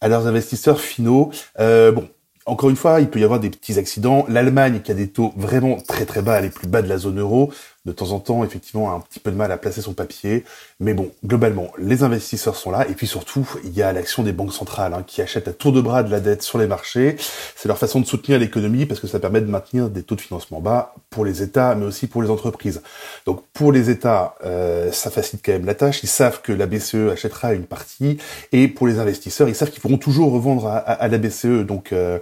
à, 0.00 0.08
leurs 0.08 0.26
investisseurs 0.26 0.80
finaux. 0.80 1.30
bon, 1.58 2.08
encore 2.46 2.70
une 2.70 2.76
fois, 2.76 3.00
il 3.00 3.08
peut 3.08 3.20
y 3.20 3.24
avoir 3.24 3.40
des 3.40 3.50
petits 3.50 3.78
accidents. 3.78 4.24
L'Allemagne, 4.28 4.80
qui 4.80 4.90
a 4.90 4.94
des 4.94 5.08
taux 5.08 5.32
vraiment 5.36 5.78
très 5.80 6.06
très 6.06 6.22
bas, 6.22 6.40
les 6.40 6.50
plus 6.50 6.66
bas 6.66 6.82
de 6.82 6.88
la 6.88 6.98
zone 6.98 7.20
euro, 7.20 7.52
de 7.84 7.90
temps 7.90 8.12
en 8.12 8.20
temps, 8.20 8.44
effectivement, 8.44 8.92
a 8.92 8.94
un 8.94 9.00
petit 9.00 9.18
peu 9.18 9.32
de 9.32 9.36
mal 9.36 9.50
à 9.50 9.56
placer 9.56 9.80
son 9.80 9.92
papier. 9.92 10.44
Mais 10.78 10.94
bon, 10.94 11.10
globalement, 11.24 11.72
les 11.78 12.04
investisseurs 12.04 12.54
sont 12.54 12.70
là. 12.70 12.86
Et 12.88 12.94
puis 12.94 13.08
surtout, 13.08 13.48
il 13.64 13.72
y 13.72 13.82
a 13.82 13.92
l'action 13.92 14.22
des 14.22 14.32
banques 14.32 14.52
centrales 14.52 14.94
hein, 14.94 15.02
qui 15.04 15.20
achètent 15.20 15.48
à 15.48 15.52
tour 15.52 15.72
de 15.72 15.80
bras 15.80 16.04
de 16.04 16.10
la 16.10 16.20
dette 16.20 16.42
sur 16.42 16.58
les 16.58 16.68
marchés. 16.68 17.16
C'est 17.56 17.66
leur 17.66 17.78
façon 17.78 18.00
de 18.00 18.06
soutenir 18.06 18.38
l'économie 18.38 18.86
parce 18.86 19.00
que 19.00 19.08
ça 19.08 19.18
permet 19.18 19.40
de 19.40 19.46
maintenir 19.46 19.90
des 19.90 20.04
taux 20.04 20.14
de 20.14 20.20
financement 20.20 20.60
bas 20.60 20.94
pour 21.10 21.24
les 21.24 21.42
États, 21.42 21.74
mais 21.74 21.84
aussi 21.84 22.06
pour 22.06 22.22
les 22.22 22.30
entreprises. 22.30 22.82
Donc 23.26 23.42
pour 23.52 23.72
les 23.72 23.90
États, 23.90 24.36
euh, 24.44 24.92
ça 24.92 25.10
facilite 25.10 25.44
quand 25.44 25.52
même 25.52 25.66
la 25.66 25.74
tâche. 25.74 26.04
Ils 26.04 26.08
savent 26.08 26.40
que 26.40 26.52
la 26.52 26.66
BCE 26.66 27.10
achètera 27.12 27.52
une 27.52 27.64
partie. 27.64 28.18
Et 28.52 28.68
pour 28.68 28.86
les 28.86 29.00
investisseurs, 29.00 29.48
ils 29.48 29.56
savent 29.56 29.70
qu'ils 29.70 29.82
pourront 29.82 29.98
toujours 29.98 30.32
revendre 30.32 30.68
à, 30.68 31.08
la 31.08 31.18
BCE. 31.18 31.66
Donc, 31.66 31.92
euh, 31.92 32.20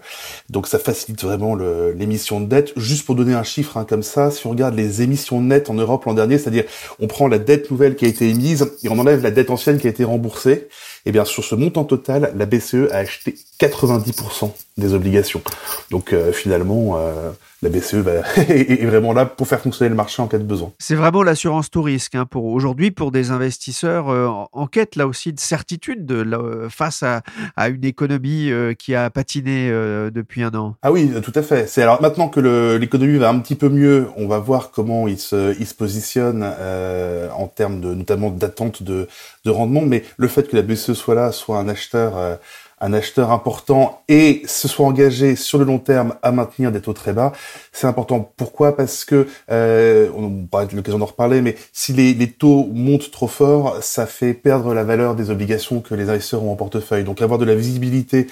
donc 0.48 0.66
ça 0.66 0.78
facilite 0.78 1.22
vraiment 1.22 1.54
l'émission 1.54 2.40
de 2.40 2.46
dette. 2.46 2.72
Juste 2.76 3.04
pour 3.04 3.14
donner 3.14 3.34
un 3.34 3.42
chiffre 3.42 3.76
hein, 3.76 3.84
comme 3.86 4.02
ça, 4.02 4.30
si 4.30 4.46
on 4.46 4.50
regarde 4.50 4.74
les 4.74 5.02
émissions 5.02 5.42
de 5.42 5.49
en 5.68 5.74
Europe 5.74 6.04
l'an 6.04 6.14
dernier, 6.14 6.38
c'est-à-dire 6.38 6.64
on 7.00 7.06
prend 7.06 7.28
la 7.28 7.38
dette 7.38 7.70
nouvelle 7.70 7.96
qui 7.96 8.04
a 8.04 8.08
été 8.08 8.28
émise 8.28 8.70
et 8.82 8.88
on 8.88 8.98
enlève 8.98 9.22
la 9.22 9.30
dette 9.30 9.50
ancienne 9.50 9.78
qui 9.78 9.86
a 9.86 9.90
été 9.90 10.04
remboursée. 10.04 10.68
Et 11.06 11.08
eh 11.08 11.12
bien 11.12 11.24
sur 11.24 11.42
ce 11.42 11.54
montant 11.54 11.84
total, 11.84 12.32
la 12.36 12.44
BCE 12.44 12.90
a 12.92 12.98
acheté 12.98 13.34
90% 13.60 14.52
des 14.80 14.94
obligations. 14.94 15.42
Donc 15.90 16.12
euh, 16.12 16.32
finalement, 16.32 16.96
euh, 16.96 17.30
la 17.62 17.68
BCE 17.68 17.96
est 18.48 18.86
vraiment 18.86 19.12
là 19.12 19.26
pour 19.26 19.46
faire 19.46 19.60
fonctionner 19.60 19.90
le 19.90 19.94
marché 19.94 20.22
en 20.22 20.26
cas 20.26 20.38
de 20.38 20.44
besoin. 20.44 20.72
C'est 20.78 20.94
vraiment 20.94 21.22
l'assurance 21.22 21.70
tout 21.70 21.82
risque 21.82 22.14
hein, 22.14 22.24
pour 22.24 22.46
aujourd'hui 22.46 22.90
pour 22.90 23.12
des 23.12 23.30
investisseurs 23.30 24.08
euh, 24.08 24.28
en 24.52 24.66
quête 24.66 24.96
là 24.96 25.06
aussi 25.06 25.32
de 25.32 25.40
certitude 25.40 26.06
de, 26.06 26.68
face 26.70 27.02
à, 27.02 27.22
à, 27.56 27.68
une 27.68 27.84
économie 27.84 28.50
qui 28.78 28.94
a 28.94 29.10
patiné 29.10 29.70
depuis 30.12 30.42
un 30.42 30.54
an. 30.54 30.76
Ah 30.82 30.90
oui, 30.90 31.10
tout 31.22 31.32
à 31.34 31.42
fait. 31.42 31.68
C'est 31.68 31.82
alors 31.82 32.00
maintenant 32.00 32.28
que 32.28 32.76
l'économie 32.76 33.18
va 33.18 33.28
un 33.28 33.38
petit 33.40 33.54
peu 33.54 33.68
mieux, 33.68 34.08
on 34.16 34.26
va 34.26 34.38
voir 34.38 34.70
comment 34.70 35.06
il 35.06 35.18
se, 35.18 35.54
il 35.58 35.66
se 35.66 35.74
positionne 35.74 36.42
en 36.42 37.46
termes 37.46 37.80
de 37.80 37.94
notamment 37.94 38.30
d'attente 38.30 38.82
de, 38.82 39.06
de 39.44 39.50
rendement. 39.50 39.82
Mais 39.82 40.04
le 40.16 40.28
fait 40.28 40.48
que 40.48 40.56
la 40.56 40.62
BCE 40.62 40.89
soit 40.94 41.14
là, 41.14 41.32
soit 41.32 41.58
un 41.58 41.68
acheteur 41.68 42.38
un 42.80 42.92
acheteur 42.92 43.30
important 43.30 44.02
et 44.08 44.42
se 44.46 44.66
soit 44.66 44.86
engagé 44.86 45.36
sur 45.36 45.58
le 45.58 45.64
long 45.64 45.78
terme 45.78 46.14
à 46.22 46.32
maintenir 46.32 46.72
des 46.72 46.80
taux 46.80 46.94
très 46.94 47.12
bas, 47.12 47.32
c'est 47.72 47.86
important. 47.86 48.32
Pourquoi? 48.36 48.74
Parce 48.74 49.04
que, 49.04 49.28
euh, 49.50 50.08
on 50.16 50.46
aura 50.50 50.64
l'occasion 50.64 50.98
d'en 50.98 51.06
reparler, 51.06 51.42
mais 51.42 51.56
si 51.72 51.92
les, 51.92 52.14
les, 52.14 52.30
taux 52.30 52.68
montent 52.72 53.10
trop 53.10 53.28
fort, 53.28 53.82
ça 53.82 54.06
fait 54.06 54.32
perdre 54.32 54.72
la 54.72 54.84
valeur 54.84 55.14
des 55.14 55.30
obligations 55.30 55.80
que 55.80 55.94
les 55.94 56.08
investisseurs 56.08 56.42
ont 56.42 56.52
en 56.52 56.56
portefeuille. 56.56 57.04
Donc 57.04 57.20
avoir 57.20 57.38
de 57.38 57.44
la 57.44 57.54
visibilité 57.54 58.28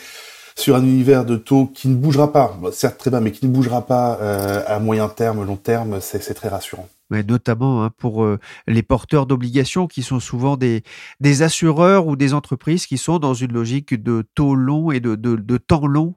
sur 0.57 0.77
un 0.77 0.83
univers 0.83 1.25
de 1.25 1.37
taux 1.37 1.67
qui 1.67 1.89
ne 1.89 1.95
bougera 1.95 2.33
pas, 2.33 2.59
certes 2.73 2.99
très 2.99 3.11
bas, 3.11 3.21
mais 3.21 3.33
qui 3.33 3.47
ne 3.47 3.53
bougera 3.53 3.87
pas 3.87 4.19
euh, 4.21 4.63
à 4.67 4.79
moyen 4.81 5.09
terme, 5.09 5.45
long 5.45 5.57
terme, 5.57 6.01
c'est 6.01 6.35
très 6.35 6.49
rassurant. 6.49 6.89
Mais 7.11 7.23
notamment 7.23 7.85
hein, 7.85 7.91
pour 7.97 8.25
euh, 8.25 8.39
les 8.67 8.83
porteurs 8.83 9.27
d'obligations 9.27 9.87
qui 9.87 10.03
sont 10.03 10.21
souvent 10.21 10.57
des, 10.57 10.83
des 11.21 11.43
assureurs 11.43 12.07
ou 12.07 12.17
des 12.17 12.35
entreprises 12.35 12.87
qui 12.87 12.99
sont 12.99 13.19
dans 13.19 13.35
une 13.35 13.53
logique 13.53 14.01
de 14.01 14.25
taux 14.35 14.55
long 14.55 14.91
et 14.91 15.01
de, 15.01 15.15
de, 15.15 15.37
de 15.37 15.57
temps 15.57 15.87
long 15.87 16.15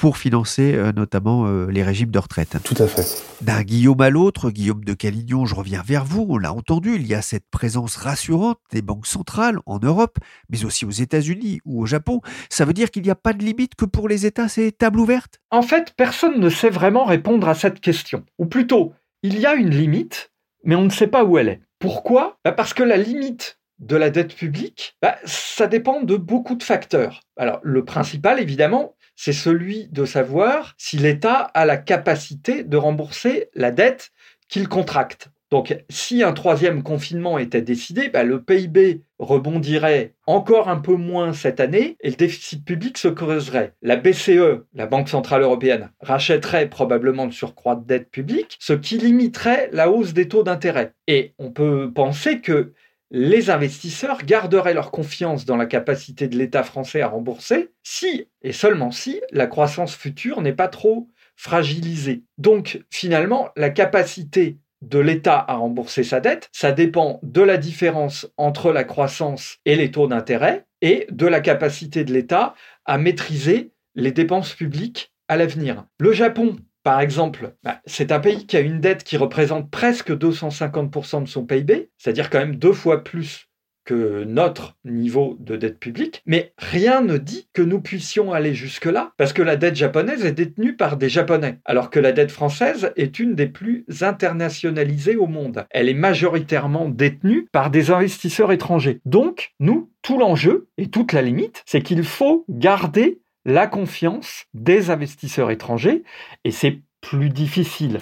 pour 0.00 0.16
financer 0.16 0.74
euh, 0.74 0.92
notamment 0.92 1.46
euh, 1.46 1.66
les 1.70 1.82
régimes 1.82 2.10
de 2.10 2.18
retraite. 2.18 2.56
Tout 2.64 2.80
à 2.82 2.88
fait. 2.88 3.22
D'un 3.42 3.62
Guillaume 3.62 4.00
à 4.00 4.10
l'autre, 4.10 4.50
Guillaume 4.50 4.84
de 4.84 4.92
Calignon, 4.92 5.46
je 5.46 5.54
reviens 5.54 5.82
vers 5.82 6.04
vous, 6.04 6.26
on 6.28 6.38
l'a 6.38 6.52
entendu, 6.52 6.96
il 6.96 7.06
y 7.06 7.14
a 7.14 7.22
cette 7.22 7.48
présence 7.50 7.96
rassurante 7.96 8.58
des 8.72 8.82
banques 8.82 9.06
centrales 9.06 9.58
en 9.66 9.78
Europe, 9.78 10.18
mais 10.50 10.64
aussi 10.64 10.84
aux 10.84 10.90
États-Unis 10.90 11.60
ou 11.64 11.82
au 11.82 11.86
Japon. 11.86 12.20
Ça 12.50 12.64
veut 12.64 12.72
dire 12.72 12.90
qu'il 12.90 13.02
n'y 13.02 13.10
a 13.10 13.14
pas 13.14 13.32
de 13.32 13.44
limite 13.44 13.74
que 13.76 13.84
pour 13.84 14.08
les 14.08 14.26
États, 14.26 14.48
c'est 14.48 14.72
table 14.72 14.98
ouverte 14.98 15.40
En 15.50 15.62
fait, 15.62 15.94
personne 15.96 16.40
ne 16.40 16.50
sait 16.50 16.70
vraiment 16.70 17.04
répondre 17.04 17.48
à 17.48 17.54
cette 17.54 17.80
question. 17.80 18.24
Ou 18.38 18.46
plutôt, 18.46 18.94
il 19.22 19.38
y 19.38 19.46
a 19.46 19.54
une 19.54 19.70
limite, 19.70 20.32
mais 20.64 20.74
on 20.74 20.82
ne 20.82 20.90
sait 20.90 21.06
pas 21.06 21.24
où 21.24 21.38
elle 21.38 21.48
est. 21.48 21.60
Pourquoi? 21.78 22.38
Bah 22.44 22.52
Parce 22.52 22.74
que 22.74 22.82
la 22.82 22.96
limite 22.96 23.58
de 23.78 23.96
la 23.96 24.10
dette 24.10 24.34
publique, 24.34 24.96
bah, 25.00 25.16
ça 25.24 25.66
dépend 25.66 26.02
de 26.02 26.16
beaucoup 26.16 26.56
de 26.56 26.62
facteurs. 26.62 27.20
Alors, 27.36 27.60
le 27.62 27.84
principal, 27.84 28.40
évidemment, 28.40 28.96
c'est 29.14 29.32
celui 29.32 29.88
de 29.88 30.04
savoir 30.04 30.74
si 30.78 30.96
l'État 30.96 31.50
a 31.54 31.64
la 31.64 31.76
capacité 31.76 32.64
de 32.64 32.76
rembourser 32.76 33.50
la 33.54 33.70
dette 33.70 34.10
qu'il 34.48 34.68
contracte. 34.68 35.28
Donc, 35.50 35.82
si 35.88 36.22
un 36.22 36.32
troisième 36.32 36.82
confinement 36.82 37.38
était 37.38 37.62
décidé, 37.62 38.10
bah, 38.10 38.22
le 38.22 38.42
PIB 38.42 39.02
rebondirait 39.18 40.14
encore 40.26 40.68
un 40.68 40.76
peu 40.76 40.94
moins 40.94 41.32
cette 41.32 41.60
année 41.60 41.96
et 42.00 42.10
le 42.10 42.16
déficit 42.16 42.64
public 42.64 42.98
se 42.98 43.08
creuserait. 43.08 43.74
La 43.80 43.96
BCE, 43.96 44.66
la 44.74 44.86
Banque 44.86 45.08
Centrale 45.08 45.42
Européenne, 45.42 45.90
rachèterait 46.00 46.68
probablement 46.68 47.24
le 47.24 47.32
surcroît 47.32 47.76
de 47.76 47.86
dette 47.86 48.10
publique, 48.10 48.58
ce 48.60 48.74
qui 48.74 48.98
limiterait 48.98 49.70
la 49.72 49.90
hausse 49.90 50.12
des 50.12 50.28
taux 50.28 50.42
d'intérêt. 50.42 50.92
Et 51.06 51.34
on 51.38 51.50
peut 51.50 51.90
penser 51.92 52.40
que 52.40 52.74
les 53.10 53.48
investisseurs 53.48 54.24
garderaient 54.24 54.74
leur 54.74 54.90
confiance 54.90 55.46
dans 55.46 55.56
la 55.56 55.64
capacité 55.64 56.28
de 56.28 56.36
l'État 56.36 56.62
français 56.62 57.00
à 57.00 57.08
rembourser 57.08 57.70
si, 57.82 58.28
et 58.42 58.52
seulement 58.52 58.90
si, 58.90 59.22
la 59.32 59.46
croissance 59.46 59.96
future 59.96 60.42
n'est 60.42 60.52
pas 60.52 60.68
trop 60.68 61.08
fragilisée. 61.36 62.24
Donc 62.36 62.84
finalement, 62.90 63.48
la 63.56 63.70
capacité 63.70 64.58
de 64.82 64.98
l'État 64.98 65.44
à 65.46 65.54
rembourser 65.54 66.04
sa 66.04 66.20
dette, 66.20 66.48
ça 66.52 66.72
dépend 66.72 67.20
de 67.22 67.42
la 67.42 67.56
différence 67.56 68.28
entre 68.36 68.72
la 68.72 68.84
croissance 68.84 69.58
et 69.64 69.76
les 69.76 69.90
taux 69.90 70.06
d'intérêt 70.06 70.66
et 70.80 71.06
de 71.10 71.26
la 71.26 71.40
capacité 71.40 72.04
de 72.04 72.12
l'État 72.12 72.54
à 72.84 72.98
maîtriser 72.98 73.72
les 73.94 74.12
dépenses 74.12 74.54
publiques 74.54 75.12
à 75.26 75.36
l'avenir. 75.36 75.84
Le 75.98 76.12
Japon 76.12 76.56
par 76.84 77.00
exemple, 77.00 77.54
bah, 77.64 77.82
c'est 77.84 78.12
un 78.12 78.20
pays 78.20 78.46
qui 78.46 78.56
a 78.56 78.60
une 78.60 78.80
dette 78.80 79.04
qui 79.04 79.18
représente 79.18 79.70
presque 79.70 80.10
250% 80.10 81.24
de 81.24 81.28
son 81.28 81.44
PIB, 81.44 81.90
c'est-à-dire 81.98 82.30
quand 82.30 82.38
même 82.38 82.56
deux 82.56 82.72
fois 82.72 83.04
plus 83.04 83.47
que 83.88 84.24
notre 84.24 84.76
niveau 84.84 85.38
de 85.40 85.56
dette 85.56 85.78
publique, 85.78 86.22
mais 86.26 86.52
rien 86.58 87.00
ne 87.00 87.16
dit 87.16 87.48
que 87.54 87.62
nous 87.62 87.80
puissions 87.80 88.34
aller 88.34 88.52
jusque-là, 88.52 89.12
parce 89.16 89.32
que 89.32 89.40
la 89.40 89.56
dette 89.56 89.76
japonaise 89.76 90.26
est 90.26 90.32
détenue 90.32 90.76
par 90.76 90.98
des 90.98 91.08
Japonais, 91.08 91.60
alors 91.64 91.88
que 91.88 91.98
la 91.98 92.12
dette 92.12 92.30
française 92.30 92.92
est 92.96 93.18
une 93.18 93.34
des 93.34 93.46
plus 93.46 93.86
internationalisées 94.02 95.16
au 95.16 95.26
monde. 95.26 95.64
Elle 95.70 95.88
est 95.88 95.94
majoritairement 95.94 96.90
détenue 96.90 97.48
par 97.50 97.70
des 97.70 97.90
investisseurs 97.90 98.52
étrangers. 98.52 99.00
Donc, 99.06 99.52
nous, 99.58 99.88
tout 100.02 100.18
l'enjeu 100.18 100.68
et 100.76 100.88
toute 100.88 101.14
la 101.14 101.22
limite, 101.22 101.62
c'est 101.64 101.80
qu'il 101.80 102.04
faut 102.04 102.44
garder 102.50 103.22
la 103.46 103.66
confiance 103.66 104.44
des 104.52 104.90
investisseurs 104.90 105.50
étrangers 105.50 106.02
et 106.44 106.50
c'est 106.50 106.82
plus 107.00 107.30
difficile. 107.30 108.00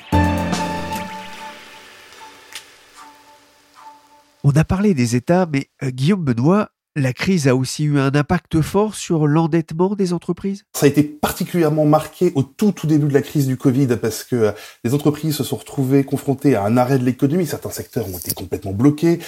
On 4.49 4.53
a 4.53 4.63
parlé 4.63 4.95
des 4.95 5.17
États, 5.17 5.45
mais 5.53 5.67
euh, 5.83 5.91
Guillaume 5.91 6.23
Benoît, 6.23 6.69
la 6.95 7.13
crise 7.13 7.49
a 7.49 7.57
aussi 7.57 7.83
eu 7.83 7.99
un 7.99 8.15
impact 8.15 8.61
fort 8.61 8.95
sur 8.95 9.27
l'endettement 9.27 9.97
des 9.97 10.13
entreprises? 10.13 10.63
Ça 10.73 10.87
a 10.87 10.89
été 10.89 11.03
particulièrement 11.03 11.85
marqué 11.85 12.31
au 12.37 12.45
tout 12.45 12.71
tout 12.71 12.87
début 12.87 13.09
de 13.09 13.13
la 13.13 13.23
crise 13.23 13.49
du 13.49 13.57
Covid 13.57 13.89
parce 14.01 14.23
que 14.23 14.37
euh, 14.37 14.53
les 14.85 14.95
entreprises 14.95 15.35
se 15.35 15.43
sont 15.43 15.57
retrouvées 15.57 16.05
confrontées 16.05 16.55
à 16.55 16.63
un 16.63 16.77
arrêt 16.77 17.01
de 17.01 17.05
l'économie. 17.05 17.45
Certains 17.45 17.71
secteurs 17.71 18.07
ont 18.07 18.19
été 18.19 18.35
complètement 18.35 18.71
bloqués. 18.71 19.19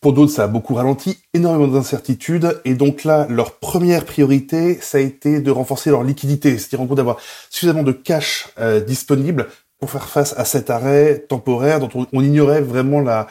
Pour 0.00 0.14
d'autres, 0.14 0.32
ça 0.32 0.44
a 0.44 0.48
beaucoup 0.48 0.74
ralenti, 0.74 1.18
énormément 1.34 1.68
d'incertitudes, 1.68 2.60
et 2.64 2.74
donc 2.74 3.04
là, 3.04 3.28
leur 3.30 3.60
première 3.60 4.04
priorité, 4.04 4.78
ça 4.80 4.98
a 4.98 5.00
été 5.00 5.40
de 5.40 5.50
renforcer 5.52 5.90
leur 5.90 6.02
liquidité, 6.02 6.58
c'est-à-dire 6.58 6.80
en 6.90 6.94
d'avoir 6.94 7.20
suffisamment 7.50 7.84
de 7.84 7.92
cash 7.92 8.48
euh, 8.58 8.80
disponible 8.80 9.46
pour 9.82 9.90
faire 9.90 10.08
face 10.08 10.32
à 10.38 10.44
cet 10.44 10.70
arrêt 10.70 11.24
temporaire 11.28 11.80
dont 11.80 12.06
on, 12.12 12.22
ignorait 12.22 12.60
vraiment 12.60 13.00
la, 13.00 13.26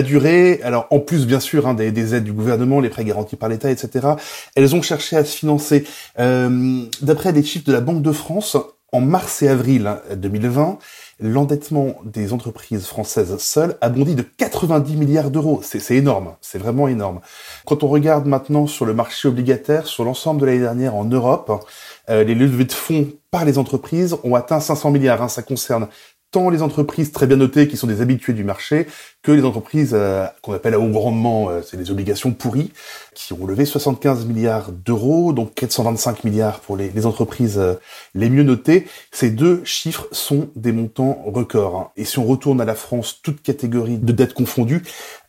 durée. 0.00 0.58
Alors 0.62 0.86
en 0.88 0.98
plus, 0.98 1.26
bien 1.26 1.40
sûr, 1.40 1.68
hein, 1.68 1.74
des, 1.74 1.92
des, 1.92 2.14
aides 2.14 2.24
du 2.24 2.32
gouvernement, 2.32 2.80
les 2.80 2.88
prêts 2.88 3.04
garantis 3.04 3.36
par 3.36 3.50
l'État, 3.50 3.70
etc. 3.70 4.14
Elles 4.56 4.74
ont 4.74 4.80
cherché 4.80 5.18
à 5.18 5.26
se 5.26 5.36
financer. 5.36 5.84
Euh, 6.18 6.80
D'après 7.02 7.34
des 7.34 7.42
chiffres 7.42 7.66
de 7.66 7.72
la 7.74 7.82
Banque 7.82 8.00
de 8.00 8.12
France, 8.12 8.56
en 8.92 9.02
mars 9.02 9.42
et 9.42 9.48
avril 9.48 9.94
2020, 10.16 10.78
l'endettement 11.20 11.96
des 12.04 12.32
entreprises 12.32 12.86
françaises 12.86 13.36
seules 13.38 13.76
a 13.80 13.88
bondi 13.88 14.14
de 14.14 14.22
90 14.22 14.96
milliards 14.96 15.30
d'euros. 15.30 15.60
C'est 15.62 15.94
énorme, 15.94 16.34
c'est 16.40 16.58
vraiment 16.58 16.88
énorme. 16.88 17.20
Quand 17.66 17.82
on 17.82 17.88
regarde 17.88 18.26
maintenant 18.26 18.66
sur 18.66 18.86
le 18.86 18.94
marché 18.94 19.28
obligataire, 19.28 19.86
sur 19.86 20.04
l'ensemble 20.04 20.40
de 20.40 20.46
l'année 20.46 20.60
dernière 20.60 20.94
en 20.94 21.04
Europe, 21.04 21.64
euh, 22.08 22.24
les 22.24 22.34
levées 22.34 22.64
de 22.64 22.72
fonds 22.72 23.08
par 23.30 23.44
les 23.44 23.58
entreprises 23.58 24.16
ont 24.24 24.34
atteint 24.34 24.60
500 24.60 24.90
milliards. 24.90 25.22
Hein. 25.22 25.28
Ça 25.28 25.42
concerne 25.42 25.88
tant 26.30 26.48
les 26.50 26.62
entreprises 26.62 27.12
très 27.12 27.26
bien 27.26 27.36
notées 27.36 27.68
qui 27.68 27.76
sont 27.76 27.86
des 27.86 28.00
habitués 28.00 28.32
du 28.32 28.44
marché 28.44 28.86
que 29.22 29.32
les 29.32 29.44
entreprises 29.44 29.90
euh, 29.92 30.26
qu'on 30.40 30.54
appelle 30.54 30.72
à 30.72 30.80
haut 30.80 30.98
rendement, 30.98 31.50
euh, 31.50 31.60
c'est 31.62 31.76
les 31.76 31.90
obligations 31.90 32.32
pourries, 32.32 32.72
qui 33.14 33.34
ont 33.34 33.44
levé 33.44 33.66
75 33.66 34.24
milliards 34.24 34.72
d'euros, 34.72 35.34
donc 35.34 35.54
425 35.54 36.24
milliards 36.24 36.60
pour 36.60 36.76
les, 36.76 37.04
entreprises 37.04 37.58
euh, 37.58 37.74
les 38.14 38.30
mieux 38.30 38.44
notées. 38.44 38.86
Ces 39.12 39.30
deux 39.30 39.60
chiffres 39.64 40.06
sont 40.10 40.48
des 40.56 40.72
montants 40.72 41.22
records. 41.26 41.76
Hein. 41.76 41.90
Et 41.98 42.06
si 42.06 42.18
on 42.18 42.24
retourne 42.24 42.62
à 42.62 42.64
la 42.64 42.74
France, 42.74 43.20
toute 43.22 43.42
catégorie 43.42 43.98
de 43.98 44.12
dettes 44.12 44.32
confondues, 44.32 44.82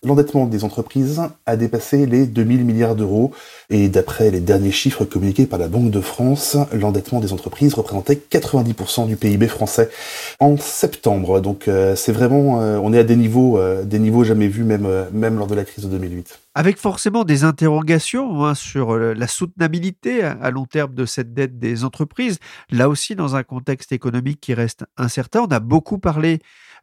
l'endettement 0.03 0.45
des 0.45 0.63
entreprises 0.63 1.21
a 1.45 1.57
dépassé 1.57 2.05
les 2.05 2.27
2000 2.27 2.63
milliards 2.63 2.95
d'euros. 2.95 3.31
Et 3.69 3.89
d'après 3.89 4.31
les 4.31 4.39
derniers 4.39 4.71
chiffres 4.71 5.03
communiqués 5.03 5.45
par 5.47 5.59
la 5.59 5.67
Banque 5.67 5.91
de 5.91 6.01
France, 6.01 6.55
l'endettement 6.71 7.19
des 7.19 7.33
entreprises 7.33 7.73
représentait 7.73 8.19
90% 8.31 9.07
du 9.07 9.17
PIB 9.17 9.47
français 9.47 9.89
en 10.39 10.57
septembre. 10.57 11.39
Donc 11.41 11.69
c'est 11.95 12.11
vraiment, 12.11 12.55
on 12.57 12.93
est 12.93 12.99
à 12.99 13.03
des 13.03 13.15
niveaux 13.15 13.59
des 13.85 13.99
niveaux 13.99 14.23
jamais 14.23 14.47
vus, 14.47 14.63
même, 14.63 14.85
euh, 14.85 15.05
même 15.11 15.37
lors 15.37 15.47
de 15.47 15.55
la 15.55 15.63
crise 15.63 15.85
de 15.85 15.89
2008. 15.89 16.39
Avec 16.55 16.77
forcément 16.77 17.23
des 17.23 17.43
interrogations 17.43 18.45
hein, 18.45 18.55
sur 18.55 18.93
euh, 18.93 19.13
la 19.13 19.27
soutenabilité 19.27 20.23
à 20.23 20.51
long 20.51 20.65
terme 20.65 20.93
de 20.93 21.05
cette 21.05 21.33
dette 21.33 21.59
des 21.59 21.83
entreprises, 21.83 22.39
là 22.69 22.89
aussi 22.89 23.15
dans 23.15 23.35
un 23.35 23.43
contexte 23.43 23.91
économique 23.91 24.39
qui 24.41 24.53
reste 24.53 24.85
incertain. 24.97 25.41
On 25.41 25.51
a 25.51 25.59
beaucoup 25.59 25.97
parlé 25.97 26.39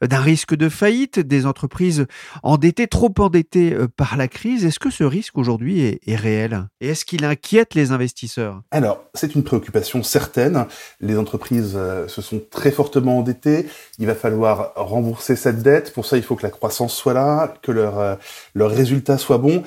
d'un 0.06 0.20
risque 0.20 0.54
de 0.54 0.68
faillite 0.68 1.18
des 1.18 1.46
entreprises 1.46 2.06
endettées, 2.42 2.86
trop 2.86 3.12
endettées 3.18 3.72
euh, 3.72 3.88
par 3.88 4.16
la 4.16 4.28
crise. 4.28 4.64
Est-ce 4.64 4.78
que 4.78 4.90
ce 4.90 5.04
risque 5.04 5.36
aujourd'hui 5.38 5.98
est, 6.04 6.16
réel 6.16 6.68
Et 6.80 6.88
est-ce 6.88 7.04
qu'il 7.04 7.24
inquiète 7.24 7.74
les 7.74 7.92
investisseurs? 7.92 8.62
Alors, 8.70 9.04
c'est 9.14 9.34
une 9.34 9.42
préoccupation 9.42 10.02
certaine. 10.02 10.66
Les 11.00 11.18
entreprises 11.18 11.74
euh, 11.76 12.08
se 12.08 12.22
sont 12.22 12.40
très 12.50 12.70
fortement 12.70 13.18
endettées. 13.18 13.66
Il 13.98 14.06
va 14.06 14.14
falloir 14.14 14.72
rembourser 14.76 15.36
cette 15.36 15.62
dette. 15.62 15.92
Pour 15.92 16.06
ça, 16.06 16.16
il 16.16 16.22
faut 16.22 16.36
que 16.36 16.42
la 16.42 16.50
croissance 16.50 16.94
soit 16.94 17.14
là, 17.14 17.54
que 17.62 17.72
leurs 17.72 17.98
euh, 17.98 18.16
résultats 18.56 19.18
soient 19.18 19.38
bons. 19.38 19.62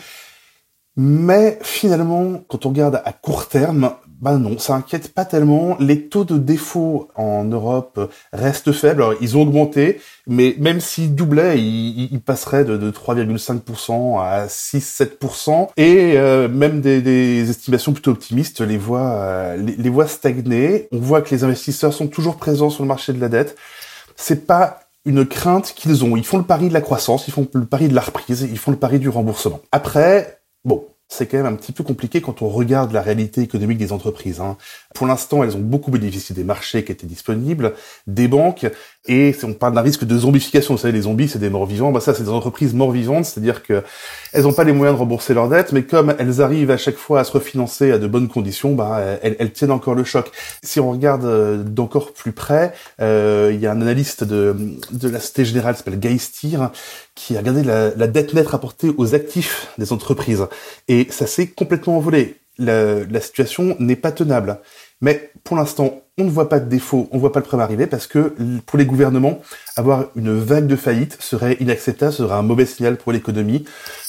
Mais 0.97 1.57
finalement, 1.61 2.43
quand 2.47 2.65
on 2.65 2.69
regarde 2.69 3.01
à 3.05 3.13
court 3.13 3.47
terme, 3.47 3.93
ben 4.21 4.37
non, 4.37 4.59
ça 4.59 4.75
inquiète 4.75 5.13
pas 5.13 5.25
tellement. 5.25 5.75
Les 5.79 6.07
taux 6.07 6.25
de 6.25 6.37
défaut 6.37 7.09
en 7.15 7.43
Europe 7.43 8.11
restent 8.31 8.71
faibles. 8.71 9.01
Alors, 9.01 9.15
ils 9.19 9.35
ont 9.35 9.41
augmenté, 9.41 9.99
mais 10.27 10.55
même 10.59 10.79
s'ils 10.79 11.15
doublaient, 11.15 11.59
ils, 11.59 12.21
passeraient 12.21 12.63
de, 12.63 12.91
3,5% 12.91 14.21
à 14.21 14.45
6-7%. 14.45 15.69
Et 15.77 16.13
euh, 16.17 16.47
même 16.47 16.81
des, 16.81 17.49
estimations 17.49 17.93
plutôt 17.93 18.11
optimistes 18.11 18.61
les 18.61 18.77
voient, 18.77 19.13
euh, 19.13 19.57
les, 19.57 19.75
les 19.75 19.89
voient 19.89 20.07
stagner. 20.07 20.87
On 20.91 20.99
voit 20.99 21.23
que 21.23 21.33
les 21.33 21.43
investisseurs 21.43 21.93
sont 21.93 22.07
toujours 22.07 22.37
présents 22.37 22.69
sur 22.69 22.83
le 22.83 22.87
marché 22.87 23.13
de 23.13 23.19
la 23.19 23.27
dette. 23.27 23.57
C'est 24.15 24.45
pas 24.45 24.81
une 25.05 25.25
crainte 25.25 25.73
qu'ils 25.75 26.05
ont. 26.05 26.15
Ils 26.15 26.23
font 26.23 26.37
le 26.37 26.43
pari 26.43 26.69
de 26.69 26.73
la 26.73 26.81
croissance, 26.81 27.27
ils 27.27 27.31
font 27.31 27.47
le 27.53 27.65
pari 27.65 27.87
de 27.87 27.95
la 27.95 28.01
reprise, 28.01 28.47
ils 28.49 28.57
font 28.57 28.71
le 28.71 28.77
pari 28.77 28.99
du 28.99 29.09
remboursement. 29.09 29.61
Après, 29.71 30.41
bon, 30.63 30.85
c'est 31.11 31.27
quand 31.27 31.37
même 31.37 31.45
un 31.45 31.55
petit 31.55 31.73
peu 31.73 31.83
compliqué 31.83 32.21
quand 32.21 32.41
on 32.41 32.47
regarde 32.47 32.93
la 32.93 33.01
réalité 33.01 33.41
économique 33.41 33.77
des 33.77 33.91
entreprises. 33.91 34.39
Hein. 34.39 34.57
Pour 34.93 35.07
l'instant, 35.07 35.43
elles 35.43 35.55
ont 35.55 35.61
beaucoup 35.61 35.91
bénéficié 35.91 36.35
des 36.35 36.43
marchés 36.43 36.83
qui 36.83 36.91
étaient 36.91 37.07
disponibles, 37.07 37.73
des 38.07 38.27
banques, 38.27 38.67
et 39.07 39.35
on 39.43 39.53
parle 39.53 39.73
d'un 39.73 39.81
risque 39.81 40.03
de 40.03 40.17
zombification. 40.17 40.75
Vous 40.75 40.79
savez, 40.79 40.93
les 40.93 41.03
zombies, 41.03 41.27
c'est 41.27 41.39
des 41.39 41.49
morts 41.49 41.65
vivants. 41.65 41.91
Bah 41.91 42.01
ça, 42.01 42.13
c'est 42.13 42.23
des 42.23 42.29
entreprises 42.29 42.73
morts 42.73 42.91
vivantes, 42.91 43.25
c'est-à-dire 43.25 43.63
que 43.63 43.83
elles 44.33 44.43
n'ont 44.43 44.53
pas 44.53 44.63
les 44.63 44.73
moyens 44.73 44.95
de 44.95 44.99
rembourser 44.99 45.33
leurs 45.33 45.49
dettes, 45.49 45.71
mais 45.71 45.83
comme 45.83 46.13
elles 46.19 46.41
arrivent 46.41 46.71
à 46.71 46.77
chaque 46.77 46.97
fois 46.97 47.21
à 47.21 47.23
se 47.23 47.31
refinancer 47.31 47.91
à 47.91 47.97
de 47.97 48.07
bonnes 48.07 48.27
conditions, 48.27 48.73
bah, 48.73 49.01
elles, 49.23 49.51
tiennent 49.51 49.71
encore 49.71 49.95
le 49.95 50.03
choc. 50.03 50.31
Si 50.63 50.79
on 50.79 50.91
regarde 50.91 51.25
euh, 51.25 51.63
d'encore 51.63 52.13
plus 52.13 52.31
près, 52.31 52.73
euh, 53.01 53.51
il 53.53 53.59
y 53.59 53.67
a 53.67 53.71
un 53.71 53.81
analyste 53.81 54.23
de, 54.23 54.55
la 55.03 55.19
Société 55.19 55.45
Générale, 55.45 55.75
s'appelle 55.75 55.99
Guy 55.99 56.19
Stier, 56.19 56.59
qui 57.15 57.35
a 57.35 57.39
regardé 57.39 57.63
la, 57.63 57.95
la 57.95 58.07
dette 58.07 58.33
nette 58.33 58.47
rapportée 58.47 58.91
aux 58.97 59.15
actifs 59.15 59.67
des 59.77 59.93
entreprises. 59.93 60.45
Et 60.87 61.07
ça 61.09 61.25
s'est 61.27 61.47
complètement 61.47 61.97
envolé. 61.97 62.40
La, 62.61 63.21
situation 63.21 63.75
n'est 63.79 63.95
pas 63.95 64.11
tenable. 64.11 64.59
Mais 65.01 65.31
pour 65.43 65.57
l'instant, 65.57 66.01
on 66.17 66.25
ne 66.25 66.29
voit 66.29 66.49
pas 66.49 66.59
de 66.59 66.69
défaut, 66.69 67.07
on 67.11 67.15
ne 67.15 67.21
voit 67.21 67.31
pas 67.31 67.39
le 67.39 67.45
problème 67.45 67.63
arriver 67.63 67.87
parce 67.87 68.07
que 68.07 68.35
pour 68.65 68.77
les 68.77 68.85
gouvernements, 68.85 69.41
avoir 69.77 70.05
une 70.15 70.37
vague 70.37 70.67
de 70.67 70.75
faillite 70.75 71.17
serait 71.21 71.57
inacceptable, 71.59 72.11
serait 72.11 72.35
un 72.35 72.41
mauvais 72.41 72.65
signal 72.65 72.97
pour 72.97 73.11
l'économie. 73.11 73.65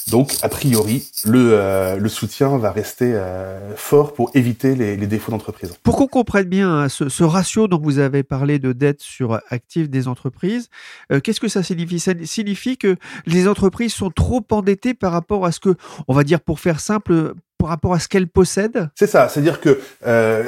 Donc, 0.09 0.33
a 0.41 0.49
priori, 0.49 1.09
le, 1.25 1.51
euh, 1.53 1.97
le 1.97 2.09
soutien 2.09 2.57
va 2.57 2.71
rester 2.71 3.13
euh, 3.13 3.73
fort 3.75 4.13
pour 4.13 4.31
éviter 4.33 4.75
les, 4.75 4.97
les 4.97 5.07
défauts 5.07 5.31
d'entreprise. 5.31 5.73
Pour 5.81 5.95
qu'on 5.95 6.07
comprenne 6.07 6.47
bien 6.47 6.69
hein, 6.69 6.89
ce, 6.89 7.07
ce, 7.07 7.23
ratio 7.23 7.69
dont 7.69 7.79
vous 7.81 7.99
avez 7.99 8.23
parlé 8.23 8.59
de 8.59 8.73
dette 8.73 9.01
sur 9.01 9.39
actifs 9.49 9.89
des 9.89 10.09
entreprises, 10.09 10.67
euh, 11.11 11.21
qu'est-ce 11.21 11.39
que 11.39 11.47
ça 11.47 11.63
signifie? 11.63 11.99
Ça 11.99 12.11
signifie 12.25 12.77
que 12.77 12.97
les 13.25 13.47
entreprises 13.47 13.93
sont 13.93 14.09
trop 14.09 14.45
endettées 14.51 14.93
par 14.93 15.13
rapport 15.13 15.45
à 15.45 15.53
ce 15.53 15.61
que, 15.61 15.75
on 16.09 16.13
va 16.13 16.25
dire 16.25 16.41
pour 16.41 16.59
faire 16.59 16.81
simple, 16.81 17.33
par 17.57 17.69
rapport 17.69 17.93
à 17.93 17.99
ce 17.99 18.09
qu'elle 18.09 18.27
possède 18.27 18.89
C'est 18.95 19.07
ça, 19.07 19.29
c'est-à-dire 19.29 19.61
que 19.61 19.79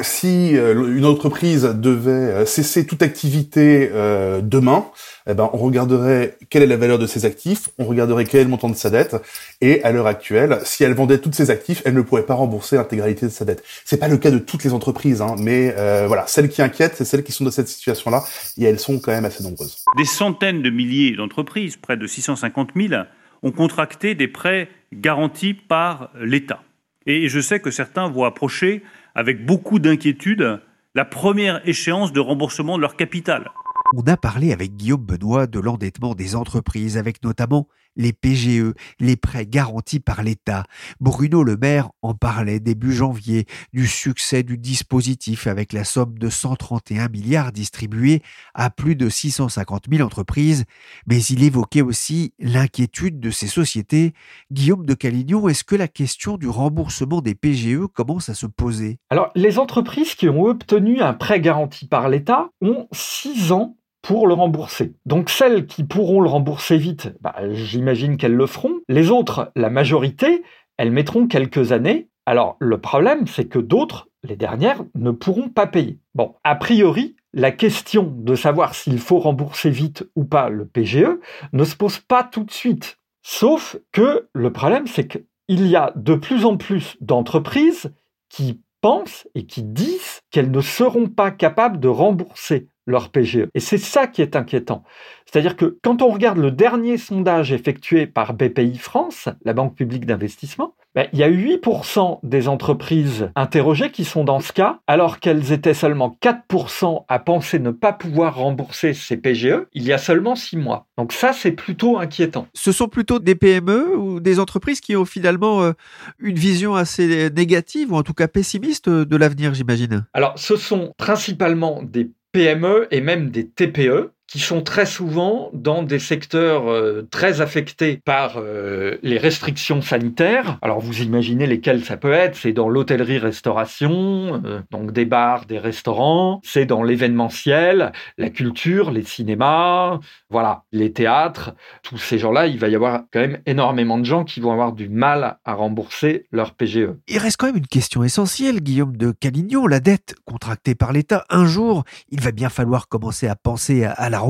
si 0.03 0.49
une 0.49 1.05
entreprise 1.05 1.44
devait 1.53 2.11
euh, 2.11 2.45
cesser 2.45 2.85
toute 2.85 3.01
activité 3.01 3.89
euh, 3.93 4.41
demain, 4.41 4.85
eh 5.27 5.33
ben, 5.33 5.49
on 5.53 5.57
regarderait 5.57 6.37
quelle 6.49 6.63
est 6.63 6.67
la 6.67 6.77
valeur 6.77 6.99
de 6.99 7.07
ses 7.07 7.25
actifs, 7.25 7.69
on 7.77 7.85
regarderait 7.85 8.25
quel 8.25 8.41
est 8.41 8.43
le 8.43 8.49
montant 8.49 8.69
de 8.69 8.75
sa 8.75 8.89
dette, 8.89 9.15
et 9.61 9.83
à 9.83 9.91
l'heure 9.91 10.07
actuelle, 10.07 10.59
si 10.63 10.83
elle 10.83 10.93
vendait 10.93 11.19
tous 11.19 11.31
ses 11.31 11.49
actifs, 11.49 11.81
elle 11.85 11.93
ne 11.93 12.01
pourrait 12.01 12.25
pas 12.25 12.33
rembourser 12.33 12.75
l'intégralité 12.75 13.25
de 13.25 13.31
sa 13.31 13.45
dette. 13.45 13.63
C'est 13.85 13.97
pas 13.97 14.07
le 14.07 14.17
cas 14.17 14.31
de 14.31 14.39
toutes 14.39 14.63
les 14.63 14.73
entreprises, 14.73 15.21
hein, 15.21 15.35
mais 15.39 15.73
euh, 15.77 16.05
voilà, 16.07 16.25
celles 16.27 16.49
qui 16.49 16.61
inquiètent, 16.61 16.95
c'est 16.95 17.05
celles 17.05 17.23
qui 17.23 17.31
sont 17.31 17.43
dans 17.43 17.51
cette 17.51 17.67
situation-là, 17.67 18.23
et 18.57 18.63
elles 18.65 18.79
sont 18.79 18.99
quand 18.99 19.11
même 19.11 19.25
assez 19.25 19.43
nombreuses. 19.43 19.83
Des 19.97 20.05
centaines 20.05 20.61
de 20.61 20.69
milliers 20.69 21.15
d'entreprises, 21.15 21.77
près 21.77 21.97
de 21.97 22.07
650 22.07 22.69
000, 22.75 23.03
ont 23.43 23.51
contracté 23.51 24.15
des 24.15 24.27
prêts 24.27 24.69
garantis 24.93 25.53
par 25.53 26.11
l'État. 26.19 26.61
Et 27.05 27.29
je 27.29 27.39
sais 27.39 27.59
que 27.59 27.71
certains 27.71 28.09
vont 28.09 28.23
approcher 28.23 28.81
avec 29.13 29.45
beaucoup 29.45 29.79
d'inquiétude 29.79 30.59
la 30.95 31.03
première 31.03 31.67
échéance 31.67 32.13
de 32.13 32.21
remboursement 32.21 32.77
de 32.77 32.81
leur 32.81 32.95
capital. 32.95 33.51
On 33.93 34.03
a 34.07 34.15
parlé 34.15 34.53
avec 34.53 34.77
Guillaume 34.77 35.05
Benoît 35.05 35.45
de 35.45 35.59
l'endettement 35.59 36.15
des 36.15 36.37
entreprises, 36.37 36.97
avec 36.97 37.21
notamment 37.21 37.67
les 37.95 38.13
PGE, 38.13 38.73
les 38.99 39.15
prêts 39.15 39.45
garantis 39.45 39.99
par 39.99 40.23
l'État. 40.23 40.63
Bruno 40.99 41.43
Le 41.43 41.57
Maire 41.57 41.89
en 42.01 42.13
parlait 42.13 42.59
début 42.59 42.93
janvier 42.93 43.45
du 43.73 43.87
succès 43.87 44.43
du 44.43 44.57
dispositif 44.57 45.47
avec 45.47 45.73
la 45.73 45.83
somme 45.83 46.17
de 46.17 46.29
131 46.29 47.09
milliards 47.09 47.51
distribués 47.51 48.21
à 48.53 48.69
plus 48.69 48.95
de 48.95 49.09
650 49.09 49.85
000 49.89 50.05
entreprises, 50.05 50.65
mais 51.07 51.21
il 51.23 51.43
évoquait 51.43 51.81
aussi 51.81 52.33
l'inquiétude 52.39 53.19
de 53.19 53.31
ces 53.31 53.47
sociétés. 53.47 54.13
Guillaume 54.51 54.85
de 54.85 54.93
Calignon, 54.93 55.47
est-ce 55.47 55.63
que 55.63 55.75
la 55.75 55.87
question 55.87 56.37
du 56.37 56.47
remboursement 56.47 57.21
des 57.21 57.35
PGE 57.35 57.87
commence 57.93 58.29
à 58.29 58.33
se 58.33 58.45
poser? 58.45 58.99
Alors, 59.09 59.31
les 59.35 59.59
entreprises 59.59 60.15
qui 60.15 60.29
ont 60.29 60.43
obtenu 60.43 61.01
un 61.01 61.13
prêt 61.13 61.39
garanti 61.39 61.87
par 61.87 62.09
l'État 62.09 62.49
ont 62.61 62.87
6 62.91 63.51
ans 63.51 63.77
pour 64.05 64.27
le 64.27 64.35
rembourser. 64.35 64.93
Donc 65.07 65.31
celles 65.31 65.65
qui 65.65 65.83
pourront 65.83 66.21
le 66.21 66.29
rembourser 66.29 66.77
vite, 66.77 67.15
bah, 67.21 67.33
j'imagine 67.53 68.17
qu'elles 68.17 68.35
le 68.35 68.45
feront. 68.45 68.75
Les 68.87 69.09
autres, 69.09 69.51
la 69.55 69.71
majorité, 69.71 70.43
elles 70.77 70.91
mettront 70.91 71.25
quelques 71.25 71.71
années. 71.71 72.07
Alors 72.27 72.55
le 72.59 72.79
problème, 72.79 73.25
c'est 73.25 73.45
que 73.45 73.57
d'autres, 73.57 74.07
les 74.23 74.35
dernières, 74.35 74.83
ne 74.93 75.09
pourront 75.09 75.49
pas 75.49 75.65
payer. 75.65 75.97
Bon, 76.13 76.35
a 76.43 76.53
priori, 76.53 77.15
la 77.33 77.51
question 77.51 78.13
de 78.15 78.35
savoir 78.35 78.75
s'il 78.75 78.99
faut 78.99 79.17
rembourser 79.17 79.71
vite 79.71 80.07
ou 80.15 80.23
pas 80.23 80.49
le 80.49 80.67
PGE 80.67 81.17
ne 81.51 81.63
se 81.63 81.75
pose 81.75 81.97
pas 81.97 82.23
tout 82.23 82.43
de 82.43 82.51
suite. 82.51 82.99
Sauf 83.23 83.75
que 83.91 84.29
le 84.33 84.53
problème, 84.53 84.85
c'est 84.85 85.07
qu'il 85.07 85.67
y 85.67 85.75
a 85.75 85.91
de 85.95 86.13
plus 86.13 86.45
en 86.45 86.57
plus 86.57 86.95
d'entreprises 87.01 87.91
qui 88.29 88.61
pensent 88.81 89.27
et 89.33 89.47
qui 89.47 89.63
disent 89.63 90.21
qu'elles 90.29 90.51
ne 90.51 90.61
seront 90.61 91.07
pas 91.07 91.31
capables 91.31 91.79
de 91.79 91.87
rembourser 91.87 92.67
leur 92.85 93.09
PGE. 93.09 93.47
Et 93.53 93.59
c'est 93.59 93.77
ça 93.77 94.07
qui 94.07 94.21
est 94.21 94.35
inquiétant. 94.35 94.83
C'est-à-dire 95.25 95.55
que 95.55 95.77
quand 95.81 96.01
on 96.01 96.09
regarde 96.09 96.37
le 96.37 96.51
dernier 96.51 96.97
sondage 96.97 97.51
effectué 97.51 98.05
par 98.05 98.33
BPI 98.33 98.77
France, 98.77 99.27
la 99.43 99.53
Banque 99.53 99.75
publique 99.75 100.05
d'investissement, 100.05 100.75
ben, 100.93 101.07
il 101.11 101.19
y 101.19 101.23
a 101.23 101.29
8% 101.29 102.19
des 102.23 102.47
entreprises 102.47 103.29
interrogées 103.35 103.91
qui 103.91 104.05
sont 104.05 104.23
dans 104.23 104.39
ce 104.39 104.53
cas, 104.53 104.79
alors 104.87 105.19
qu'elles 105.19 105.51
étaient 105.51 105.73
seulement 105.73 106.17
4% 106.21 107.03
à 107.09 107.19
penser 107.19 107.59
ne 107.59 107.71
pas 107.71 107.91
pouvoir 107.91 108.35
rembourser 108.35 108.93
ces 108.93 109.17
PGE 109.17 109.65
il 109.73 109.83
y 109.83 109.91
a 109.91 109.97
seulement 109.97 110.35
6 110.35 110.55
mois. 110.55 110.87
Donc 110.97 111.11
ça, 111.11 111.33
c'est 111.33 111.51
plutôt 111.51 111.97
inquiétant. 111.97 112.47
Ce 112.53 112.71
sont 112.71 112.87
plutôt 112.87 113.19
des 113.19 113.35
PME 113.35 113.97
ou 113.97 114.21
des 114.21 114.39
entreprises 114.39 114.79
qui 114.79 114.95
ont 114.95 115.03
finalement 115.03 115.63
euh, 115.63 115.73
une 116.19 116.37
vision 116.37 116.75
assez 116.75 117.29
négative 117.31 117.91
ou 117.91 117.97
en 117.97 118.03
tout 118.03 118.13
cas 118.13 118.29
pessimiste 118.29 118.87
de 118.87 119.17
l'avenir, 119.17 119.53
j'imagine? 119.53 120.05
Alors, 120.13 120.33
ce 120.37 120.55
sont 120.55 120.93
principalement 120.97 121.81
des 121.83 122.09
PME 122.35 122.89
et 122.91 122.99
même 122.99 123.29
des 123.29 123.49
TPE 123.49 124.11
qui 124.35 124.41
sont 124.41 124.61
très 124.61 124.85
souvent 124.85 125.49
dans 125.53 125.81
des 125.81 125.97
secteurs 125.97 126.69
euh, 126.69 127.07
très 127.09 127.39
affectés 127.39 128.01
par 128.03 128.33
euh, 128.35 128.97
les 129.01 129.17
restrictions 129.17 129.81
sanitaires. 129.81 130.59
Alors 130.61 130.81
vous 130.81 131.03
imaginez 131.03 131.47
lesquels 131.47 131.85
ça 131.85 131.95
peut 131.95 132.11
être, 132.11 132.35
c'est 132.35 132.51
dans 132.51 132.67
l'hôtellerie-restauration, 132.67 134.41
euh, 134.43 134.59
donc 134.71 134.91
des 134.91 135.05
bars, 135.05 135.45
des 135.45 135.57
restaurants, 135.57 136.41
c'est 136.43 136.65
dans 136.65 136.83
l'événementiel, 136.83 137.93
la 138.17 138.29
culture, 138.29 138.91
les 138.91 139.03
cinémas, 139.03 140.01
voilà, 140.29 140.63
les 140.73 140.91
théâtres, 140.91 141.55
tous 141.81 141.97
ces 141.97 142.19
gens-là, 142.19 142.47
il 142.47 142.59
va 142.59 142.67
y 142.67 142.75
avoir 142.75 143.03
quand 143.13 143.21
même 143.21 143.39
énormément 143.45 143.97
de 143.97 144.03
gens 144.03 144.25
qui 144.25 144.41
vont 144.41 144.51
avoir 144.51 144.73
du 144.73 144.89
mal 144.89 145.37
à 145.45 145.53
rembourser 145.53 146.27
leur 146.33 146.55
PGE. 146.55 146.89
Il 147.07 147.19
reste 147.19 147.37
quand 147.37 147.47
même 147.47 147.55
une 147.55 147.67
question 147.67 148.03
essentielle, 148.03 148.59
Guillaume 148.59 148.97
de 148.97 149.13
Calignon, 149.13 149.65
la 149.65 149.79
dette 149.79 150.13
contractée 150.25 150.75
par 150.75 150.91
l'État. 150.91 151.23
Un 151.29 151.45
jour, 151.45 151.85
il 152.09 152.19
va 152.19 152.33
bien 152.33 152.49
falloir 152.49 152.89
commencer 152.89 153.29
à 153.29 153.37
penser 153.37 153.85
à 153.85 154.09
la 154.09 154.24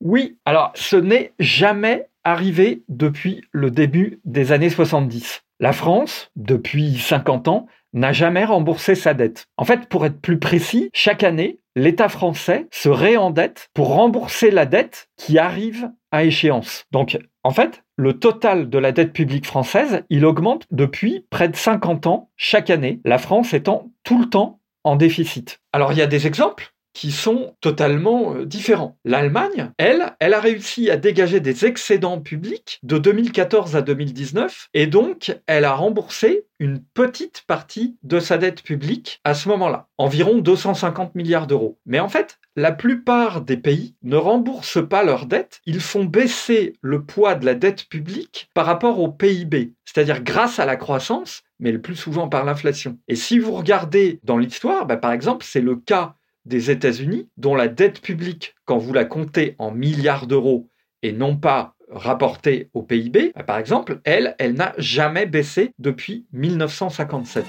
Oui, 0.00 0.38
alors 0.44 0.72
ce 0.74 0.96
n'est 0.96 1.32
jamais 1.38 2.08
arrivé 2.24 2.82
depuis 2.88 3.42
le 3.52 3.70
début 3.70 4.20
des 4.24 4.52
années 4.52 4.70
70. 4.70 5.42
La 5.60 5.72
France, 5.72 6.30
depuis 6.36 6.98
50 6.98 7.48
ans, 7.48 7.66
n'a 7.92 8.12
jamais 8.12 8.44
remboursé 8.44 8.94
sa 8.94 9.14
dette. 9.14 9.46
En 9.56 9.64
fait, 9.64 9.88
pour 9.88 10.04
être 10.04 10.20
plus 10.20 10.38
précis, 10.38 10.90
chaque 10.92 11.22
année, 11.22 11.60
l'État 11.76 12.08
français 12.08 12.66
se 12.70 12.88
réendette 12.88 13.70
pour 13.74 13.94
rembourser 13.94 14.50
la 14.50 14.66
dette 14.66 15.08
qui 15.16 15.38
arrive 15.38 15.90
à 16.10 16.24
échéance. 16.24 16.84
Donc, 16.90 17.18
en 17.42 17.50
fait, 17.50 17.84
le 17.96 18.18
total 18.18 18.68
de 18.68 18.78
la 18.78 18.92
dette 18.92 19.12
publique 19.12 19.46
française, 19.46 20.02
il 20.10 20.26
augmente 20.26 20.66
depuis 20.70 21.26
près 21.30 21.48
de 21.48 21.56
50 21.56 22.06
ans 22.06 22.30
chaque 22.36 22.70
année, 22.70 23.00
la 23.04 23.18
France 23.18 23.54
étant 23.54 23.90
tout 24.04 24.18
le 24.18 24.28
temps 24.28 24.60
en 24.84 24.96
déficit. 24.96 25.60
Alors, 25.72 25.92
il 25.92 25.98
y 25.98 26.02
a 26.02 26.06
des 26.06 26.26
exemples 26.26 26.74
qui 26.96 27.12
sont 27.12 27.54
totalement 27.60 28.34
euh, 28.34 28.46
différents. 28.46 28.96
L'Allemagne, 29.04 29.70
elle, 29.76 30.16
elle 30.18 30.32
a 30.32 30.40
réussi 30.40 30.90
à 30.90 30.96
dégager 30.96 31.40
des 31.40 31.66
excédents 31.66 32.22
publics 32.22 32.80
de 32.84 32.96
2014 32.96 33.76
à 33.76 33.82
2019 33.82 34.70
et 34.72 34.86
donc 34.86 35.38
elle 35.46 35.66
a 35.66 35.74
remboursé 35.74 36.46
une 36.58 36.82
petite 36.82 37.44
partie 37.46 37.98
de 38.02 38.18
sa 38.18 38.38
dette 38.38 38.62
publique 38.62 39.20
à 39.24 39.34
ce 39.34 39.50
moment-là, 39.50 39.88
environ 39.98 40.38
250 40.38 41.14
milliards 41.14 41.46
d'euros. 41.46 41.78
Mais 41.84 42.00
en 42.00 42.08
fait, 42.08 42.38
la 42.56 42.72
plupart 42.72 43.42
des 43.42 43.58
pays 43.58 43.94
ne 44.02 44.16
remboursent 44.16 44.88
pas 44.88 45.04
leur 45.04 45.26
dette, 45.26 45.60
ils 45.66 45.80
font 45.80 46.06
baisser 46.06 46.72
le 46.80 47.04
poids 47.04 47.34
de 47.34 47.44
la 47.44 47.54
dette 47.54 47.90
publique 47.90 48.48
par 48.54 48.64
rapport 48.64 49.00
au 49.00 49.12
PIB, 49.12 49.74
c'est-à-dire 49.84 50.22
grâce 50.22 50.58
à 50.58 50.64
la 50.64 50.76
croissance, 50.76 51.42
mais 51.60 51.72
le 51.72 51.82
plus 51.82 51.96
souvent 51.96 52.28
par 52.28 52.46
l'inflation. 52.46 52.96
Et 53.06 53.16
si 53.16 53.38
vous 53.38 53.52
regardez 53.52 54.18
dans 54.24 54.38
l'histoire, 54.38 54.86
bah, 54.86 54.96
par 54.96 55.12
exemple, 55.12 55.44
c'est 55.44 55.60
le 55.60 55.76
cas 55.76 56.14
des 56.46 56.70
États-Unis, 56.70 57.28
dont 57.36 57.54
la 57.54 57.68
dette 57.68 58.00
publique, 58.00 58.54
quand 58.64 58.78
vous 58.78 58.92
la 58.92 59.04
comptez 59.04 59.56
en 59.58 59.72
milliards 59.72 60.26
d'euros 60.26 60.70
et 61.02 61.12
non 61.12 61.36
pas 61.36 61.74
rapportée 61.90 62.70
au 62.72 62.82
PIB, 62.82 63.32
bah, 63.34 63.42
par 63.42 63.58
exemple, 63.58 64.00
elle, 64.04 64.34
elle 64.38 64.54
n'a 64.54 64.72
jamais 64.78 65.26
baissé 65.26 65.74
depuis 65.78 66.26
1957. 66.32 67.44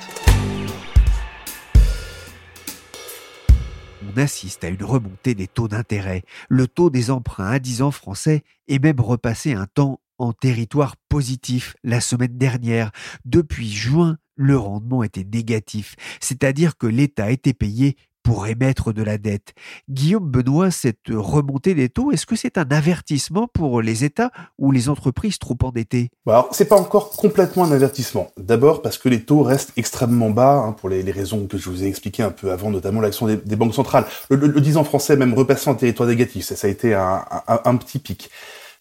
On 4.03 4.19
assiste 4.19 4.63
à 4.63 4.69
une 4.69 4.83
remontée 4.83 5.35
des 5.35 5.47
taux 5.47 5.67
d'intérêt. 5.67 6.23
Le 6.49 6.67
taux 6.67 6.89
des 6.89 7.11
emprunts 7.11 7.51
à 7.51 7.59
10 7.59 7.83
ans 7.83 7.91
français 7.91 8.43
est 8.67 8.83
même 8.83 8.99
repassé 8.99 9.53
un 9.53 9.67
temps 9.67 9.99
en 10.17 10.33
territoire 10.33 10.95
positif 11.09 11.75
la 11.83 12.01
semaine 12.01 12.37
dernière. 12.37 12.91
Depuis 13.25 13.69
juin, 13.69 14.17
le 14.35 14.57
rendement 14.57 15.03
était 15.03 15.23
négatif, 15.23 15.95
c'est-à-dire 16.19 16.77
que 16.77 16.87
l'État 16.87 17.31
était 17.31 17.53
payé 17.53 17.97
pour 18.27 18.45
émettre 18.45 18.91
de 18.91 19.03
la 19.03 19.17
dette. 19.17 19.53
Guillaume 19.89 20.29
Benoît, 20.29 20.69
cette 20.69 21.07
remontée 21.09 21.73
des 21.75 21.87
taux, 21.87 22.11
est-ce 22.11 22.25
que 22.25 22.35
c'est 22.35 22.57
un 22.57 22.69
avertissement 22.71 23.47
pour 23.47 23.81
les 23.81 24.03
États 24.03 24.31
ou 24.57 24.73
les 24.73 24.89
entreprises 24.89 25.39
trop 25.39 25.55
endettées? 25.63 26.09
Alors, 26.27 26.49
c'est 26.51 26.67
pas 26.67 26.75
encore 26.75 27.11
complètement 27.11 27.63
un 27.63 27.71
avertissement. 27.71 28.29
D'abord 28.35 28.81
parce 28.81 28.97
que 28.97 29.07
les 29.07 29.23
taux 29.23 29.43
restent 29.43 29.71
extrêmement 29.77 30.29
bas, 30.29 30.55
hein, 30.55 30.73
pour 30.73 30.89
les, 30.89 31.09
raisons 31.09 31.47
que 31.47 31.57
je 31.57 31.69
vous 31.69 31.85
ai 31.85 31.87
expliquées 31.87 32.21
un 32.21 32.31
peu 32.31 32.51
avant, 32.51 32.69
notamment 32.69 32.99
l'action 32.99 33.27
des, 33.27 33.55
banques 33.55 33.73
centrales. 33.73 34.03
Le, 34.29 34.59
10 34.59 34.75
ans 34.75 34.83
français, 34.83 35.15
même 35.15 35.33
repassant 35.33 35.71
en 35.71 35.75
territoire 35.75 36.09
négatif, 36.09 36.43
ça, 36.43 36.67
a 36.67 36.69
été 36.69 36.95
un, 36.95 37.23
un 37.47 37.75
petit 37.77 37.99
pic. 37.99 38.29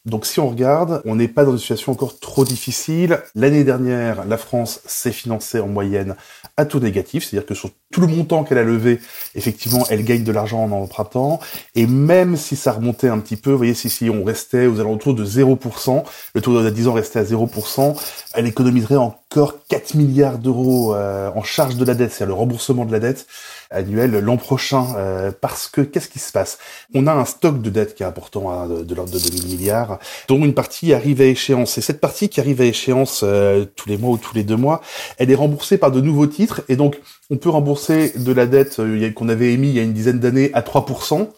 Donc 0.06 0.24
si 0.24 0.38
on 0.38 0.48
regarde, 0.48 1.02
on 1.04 1.16
n'est 1.16 1.26
pas 1.26 1.44
dans 1.44 1.50
une 1.50 1.58
situation 1.58 1.90
encore 1.90 2.20
trop 2.20 2.44
difficile. 2.44 3.22
L'année 3.34 3.64
dernière, 3.64 4.24
la 4.24 4.38
France 4.38 4.80
s'est 4.86 5.10
financée 5.10 5.58
en 5.58 5.66
moyenne 5.66 6.14
à 6.56 6.64
taux 6.64 6.78
négatif, 6.78 7.24
c'est-à-dire 7.24 7.46
que 7.46 7.54
sur 7.54 7.70
tout 7.96 8.02
le 8.02 8.08
montant 8.08 8.44
qu'elle 8.44 8.58
a 8.58 8.62
levé, 8.62 9.00
effectivement, 9.34 9.86
elle 9.88 10.04
gagne 10.04 10.22
de 10.22 10.30
l'argent 10.30 10.62
en 10.62 10.70
empruntant. 10.70 11.40
Et 11.74 11.86
même 11.86 12.36
si 12.36 12.54
ça 12.54 12.72
remontait 12.72 13.08
un 13.08 13.18
petit 13.20 13.36
peu, 13.36 13.52
vous 13.52 13.56
voyez, 13.56 13.72
si, 13.72 13.88
si 13.88 14.10
on 14.10 14.22
restait 14.22 14.66
aux 14.66 14.80
alentours 14.80 15.14
de 15.14 15.24
0%, 15.24 16.04
le 16.34 16.40
taux 16.42 16.62
de 16.62 16.68
10 16.68 16.88
ans 16.88 16.92
restait 16.92 17.20
à 17.20 17.24
0%, 17.24 17.96
elle 18.34 18.46
économiserait 18.46 18.96
encore 18.96 19.54
4 19.68 19.94
milliards 19.94 20.38
d'euros 20.38 20.94
euh, 20.94 21.30
en 21.34 21.42
charge 21.42 21.76
de 21.76 21.86
la 21.86 21.94
dette, 21.94 22.12
c'est-à-dire 22.12 22.34
le 22.34 22.38
remboursement 22.38 22.84
de 22.84 22.92
la 22.92 23.00
dette 23.00 23.26
annuel 23.70 24.12
l'an 24.18 24.36
prochain. 24.36 24.86
Euh, 24.96 25.32
parce 25.40 25.66
que 25.66 25.80
qu'est-ce 25.80 26.08
qui 26.08 26.18
se 26.18 26.32
passe? 26.32 26.58
On 26.94 27.06
a 27.06 27.12
un 27.12 27.24
stock 27.24 27.62
de 27.62 27.70
dette 27.70 27.94
qui 27.94 28.02
est 28.02 28.06
important, 28.06 28.50
hein, 28.50 28.68
de, 28.68 28.94
l'ordre 28.94 29.12
de 29.12 29.18
2000 29.18 29.46
milliards, 29.46 29.98
dont 30.28 30.44
une 30.44 30.54
partie 30.54 30.92
arrive 30.92 31.20
à 31.20 31.24
échéance. 31.24 31.78
Et 31.78 31.80
cette 31.80 32.00
partie 32.00 32.28
qui 32.28 32.40
arrive 32.40 32.60
à 32.60 32.64
échéance 32.64 33.22
euh, 33.24 33.64
tous 33.76 33.88
les 33.88 33.96
mois 33.96 34.10
ou 34.10 34.18
tous 34.18 34.34
les 34.34 34.44
deux 34.44 34.56
mois, 34.56 34.82
elle 35.18 35.30
est 35.30 35.34
remboursée 35.34 35.78
par 35.78 35.90
de 35.90 36.00
nouveaux 36.00 36.26
titres. 36.26 36.62
Et 36.68 36.76
donc, 36.76 37.00
on 37.30 37.36
peut 37.36 37.50
rembourser 37.50 38.12
de 38.16 38.32
la 38.32 38.46
dette 38.46 38.78
euh, 38.78 39.10
qu'on 39.12 39.28
avait 39.28 39.52
émis 39.52 39.68
il 39.68 39.74
y 39.74 39.80
a 39.80 39.82
une 39.82 39.92
dizaine 39.92 40.20
d'années 40.20 40.50
à 40.54 40.62
3% 40.62 41.28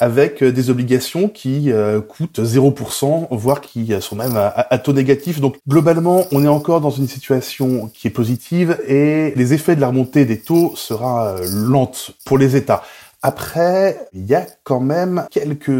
avec 0.00 0.42
euh, 0.42 0.50
des 0.50 0.70
obligations 0.70 1.28
qui 1.28 1.70
euh, 1.70 2.00
coûtent 2.00 2.40
0%, 2.40 3.28
voire 3.30 3.60
qui 3.60 3.92
sont 4.00 4.16
même 4.16 4.36
à, 4.36 4.78
taux 4.78 4.92
négatif. 4.92 5.40
Donc 5.40 5.56
globalement, 5.68 6.24
on 6.32 6.44
est 6.44 6.48
encore 6.48 6.80
dans 6.80 6.90
une 6.90 7.08
situation 7.08 7.90
qui 7.94 8.08
est 8.08 8.10
positive 8.10 8.78
et 8.86 9.32
les 9.36 9.52
effets 9.52 9.76
de 9.76 9.80
la 9.80 9.88
remontée 9.88 10.24
des 10.24 10.40
taux 10.40 10.72
sera 10.76 11.36
lente 11.52 12.12
pour 12.24 12.38
les 12.38 12.56
États. 12.56 12.82
Après, 13.22 14.08
il 14.12 14.26
y 14.26 14.34
a 14.34 14.46
quand 14.64 14.80
même 14.80 15.26
quelques 15.30 15.70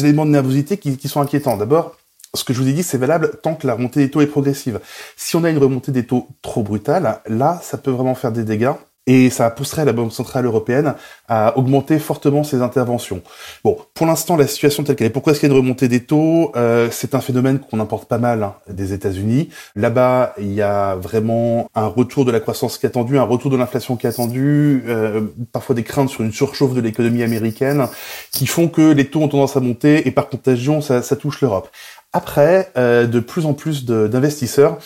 éléments 0.00 0.26
de 0.26 0.30
nervosité 0.30 0.76
qui 0.76 1.08
sont 1.08 1.20
inquiétants. 1.20 1.56
D'abord, 1.56 1.96
ce 2.34 2.44
que 2.44 2.52
je 2.52 2.60
vous 2.60 2.68
ai 2.68 2.72
dit, 2.72 2.82
c'est 2.82 2.98
valable 2.98 3.32
tant 3.42 3.54
que 3.54 3.66
la 3.66 3.74
remontée 3.74 4.00
des 4.00 4.10
taux 4.10 4.20
est 4.20 4.26
progressive. 4.26 4.80
Si 5.16 5.36
on 5.36 5.44
a 5.44 5.50
une 5.50 5.58
remontée 5.58 5.92
des 5.92 6.06
taux 6.06 6.28
trop 6.40 6.62
brutale, 6.62 7.20
là, 7.26 7.60
ça 7.62 7.78
peut 7.78 7.90
vraiment 7.90 8.14
faire 8.14 8.32
des 8.32 8.44
dégâts 8.44 8.72
et 9.06 9.30
ça 9.30 9.50
pousserait 9.50 9.84
la 9.84 9.92
Banque 9.92 10.12
Centrale 10.12 10.46
Européenne 10.46 10.94
à 11.28 11.58
augmenter 11.58 11.98
fortement 11.98 12.44
ses 12.44 12.62
interventions. 12.62 13.20
Bon, 13.64 13.76
pour 13.94 14.06
l'instant, 14.06 14.36
la 14.36 14.46
situation 14.46 14.84
telle 14.84 14.94
qu'elle 14.94 15.08
est. 15.08 15.10
Pourquoi 15.10 15.32
est-ce 15.32 15.40
qu'il 15.40 15.48
y 15.48 15.52
a 15.52 15.54
une 15.56 15.60
remontée 15.60 15.88
des 15.88 16.04
taux? 16.04 16.52
Euh, 16.54 16.88
C'est 16.92 17.16
un 17.16 17.20
phénomène 17.20 17.58
qu'on 17.58 17.80
importe 17.80 18.08
pas 18.08 18.18
mal 18.18 18.44
hein, 18.44 18.54
des 18.68 18.92
États-Unis. 18.92 19.48
Là-bas, 19.74 20.34
il 20.38 20.52
y 20.52 20.62
a 20.62 20.94
vraiment 20.94 21.68
un 21.74 21.86
retour 21.86 22.24
de 22.24 22.30
la 22.30 22.38
croissance 22.38 22.78
qui 22.78 22.86
est 22.86 22.90
attendu, 22.90 23.18
un 23.18 23.24
retour 23.24 23.50
de 23.50 23.56
l'inflation 23.56 23.96
qui 23.96 24.06
est 24.06 24.10
attendu, 24.10 24.84
euh, 24.86 25.22
parfois 25.50 25.74
des 25.74 25.82
craintes 25.82 26.08
sur 26.08 26.22
une 26.22 26.32
surchauffe 26.32 26.74
de 26.74 26.80
l'économie 26.80 27.24
américaine, 27.24 27.88
qui 28.30 28.46
font 28.46 28.68
que 28.68 28.92
les 28.92 29.06
taux 29.06 29.22
ont 29.22 29.28
tendance 29.28 29.56
à 29.56 29.60
monter 29.60 30.06
et 30.06 30.12
par 30.12 30.28
contagion, 30.28 30.80
ça, 30.80 31.02
ça 31.02 31.16
touche 31.16 31.40
l'Europe. 31.40 31.68
Après, 32.12 32.70
euh, 32.76 33.06
de 33.06 33.20
plus 33.20 33.46
en 33.46 33.54
plus 33.54 33.84
d'investisseurs 33.84 34.78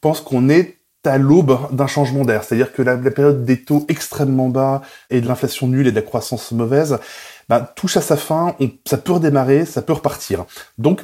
pensent 0.00 0.20
qu'on 0.20 0.48
est 0.48 0.78
à 1.04 1.18
l'aube 1.18 1.58
d'un 1.70 1.86
changement 1.86 2.24
d'air. 2.24 2.44
C'est-à-dire 2.44 2.72
que 2.72 2.82
la, 2.82 2.96
période 2.96 3.44
des 3.44 3.62
taux 3.62 3.84
extrêmement 3.88 4.48
bas 4.48 4.82
et 5.10 5.20
de 5.20 5.28
l'inflation 5.28 5.66
nulle 5.66 5.86
et 5.86 5.90
de 5.90 5.96
la 5.96 6.02
croissance 6.02 6.50
mauvaise 6.52 6.98
bah, 7.48 7.72
touche 7.76 7.96
à 7.96 8.00
sa 8.00 8.16
fin, 8.16 8.56
ça 8.86 8.96
peut 8.96 9.12
redémarrer, 9.12 9.66
ça 9.66 9.82
peut 9.82 9.92
repartir. 9.92 10.46
Donc 10.78 11.02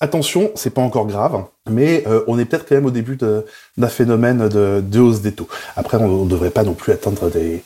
attention, 0.00 0.50
c'est 0.54 0.70
pas 0.70 0.82
encore 0.82 1.06
grave, 1.06 1.44
mais 1.68 2.04
euh, 2.06 2.22
on 2.26 2.38
est 2.38 2.44
peut-être 2.44 2.66
quand 2.68 2.74
même 2.74 2.86
au 2.86 2.90
début 2.90 3.16
d'un 3.16 3.88
phénomène 3.88 4.48
de, 4.48 5.00
hausse 5.00 5.22
des 5.22 5.32
taux. 5.32 5.48
Après, 5.76 5.96
on 5.96 6.24
ne 6.24 6.30
devrait 6.30 6.50
pas 6.50 6.62
non 6.62 6.74
plus 6.74 6.92
atteindre 6.92 7.30
des, 7.30 7.62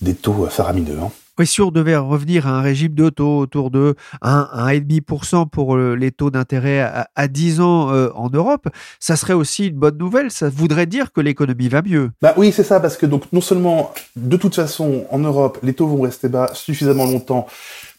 des 0.00 0.14
taux 0.14 0.46
faramineux. 0.46 0.98
Hein. 1.02 1.10
Oui, 1.38 1.46
si 1.46 1.60
on 1.60 1.70
devait 1.70 1.96
revenir 1.96 2.46
à 2.46 2.50
un 2.50 2.62
régime 2.62 2.94
de 2.94 3.10
taux 3.10 3.38
autour 3.38 3.70
de 3.70 3.94
1, 4.22 4.48
1,5% 4.54 5.48
pour 5.50 5.76
euh, 5.76 5.94
les 5.94 6.10
taux 6.10 6.30
d'intérêt 6.30 6.80
à, 7.14 7.28
10 7.28 7.60
ans 7.60 7.92
euh, 7.92 8.08
en 8.14 8.30
Europe, 8.30 8.68
ça 9.00 9.16
serait 9.16 9.34
aussi 9.34 9.66
une 9.66 9.76
bonne 9.76 9.98
nouvelle. 9.98 10.30
Ça 10.30 10.48
voudrait 10.48 10.86
dire 10.86 11.12
que 11.12 11.20
l'économie 11.20 11.68
va 11.68 11.82
mieux. 11.82 12.10
Bah 12.22 12.32
oui, 12.38 12.52
c'est 12.52 12.62
ça, 12.62 12.80
parce 12.80 12.96
que 12.96 13.04
donc 13.04 13.24
non 13.32 13.42
seulement, 13.42 13.92
de 14.16 14.36
toute 14.38 14.54
façon, 14.54 15.04
en 15.10 15.18
Europe, 15.18 15.58
les 15.62 15.74
taux 15.74 15.86
vont 15.86 16.00
rester 16.00 16.28
bas 16.28 16.50
suffisamment 16.54 17.04
longtemps 17.04 17.46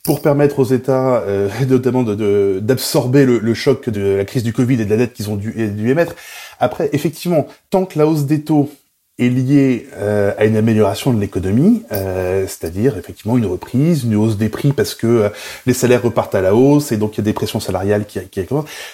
pour 0.03 0.21
permettre 0.21 0.59
aux 0.59 0.65
États, 0.65 1.17
euh, 1.17 1.49
notamment 1.67 2.03
d'absorber 2.03 3.25
le, 3.25 3.53
choc 3.53 3.89
de 3.89 4.15
la 4.15 4.25
crise 4.25 4.41
du 4.41 4.53
Covid 4.53 4.81
et 4.81 4.85
de 4.85 4.89
la 4.89 4.97
dette 4.97 5.13
qu'ils 5.13 5.29
ont 5.29 5.35
dû 5.35 5.53
émettre. 5.59 6.15
Après, 6.59 6.89
effectivement, 6.93 7.45
tant 7.69 7.85
que 7.85 7.99
la 7.99 8.07
hausse 8.07 8.25
des 8.25 8.41
taux 8.41 8.71
est 9.19 9.29
lié 9.29 9.87
euh, 9.95 10.31
à 10.37 10.45
une 10.45 10.55
amélioration 10.55 11.11
de 11.11 11.19
l'économie, 11.19 11.81
euh, 11.91 12.45
c'est-à-dire 12.47 12.97
effectivement 12.97 13.35
une 13.35 13.47
reprise, 13.47 14.03
une 14.03 14.15
hausse 14.15 14.37
des 14.37 14.49
prix 14.49 14.73
parce 14.73 14.93
que 14.93 15.07
euh, 15.07 15.29
les 15.65 15.73
salaires 15.73 16.03
repartent 16.03 16.35
à 16.35 16.41
la 16.41 16.53
hausse 16.53 16.91
et 16.91 16.97
donc 16.97 17.15
il 17.15 17.17
y 17.17 17.21
a 17.21 17.23
des 17.23 17.33
pressions 17.33 17.59
salariales 17.59 18.05
qui, 18.05 18.19
qui 18.29 18.41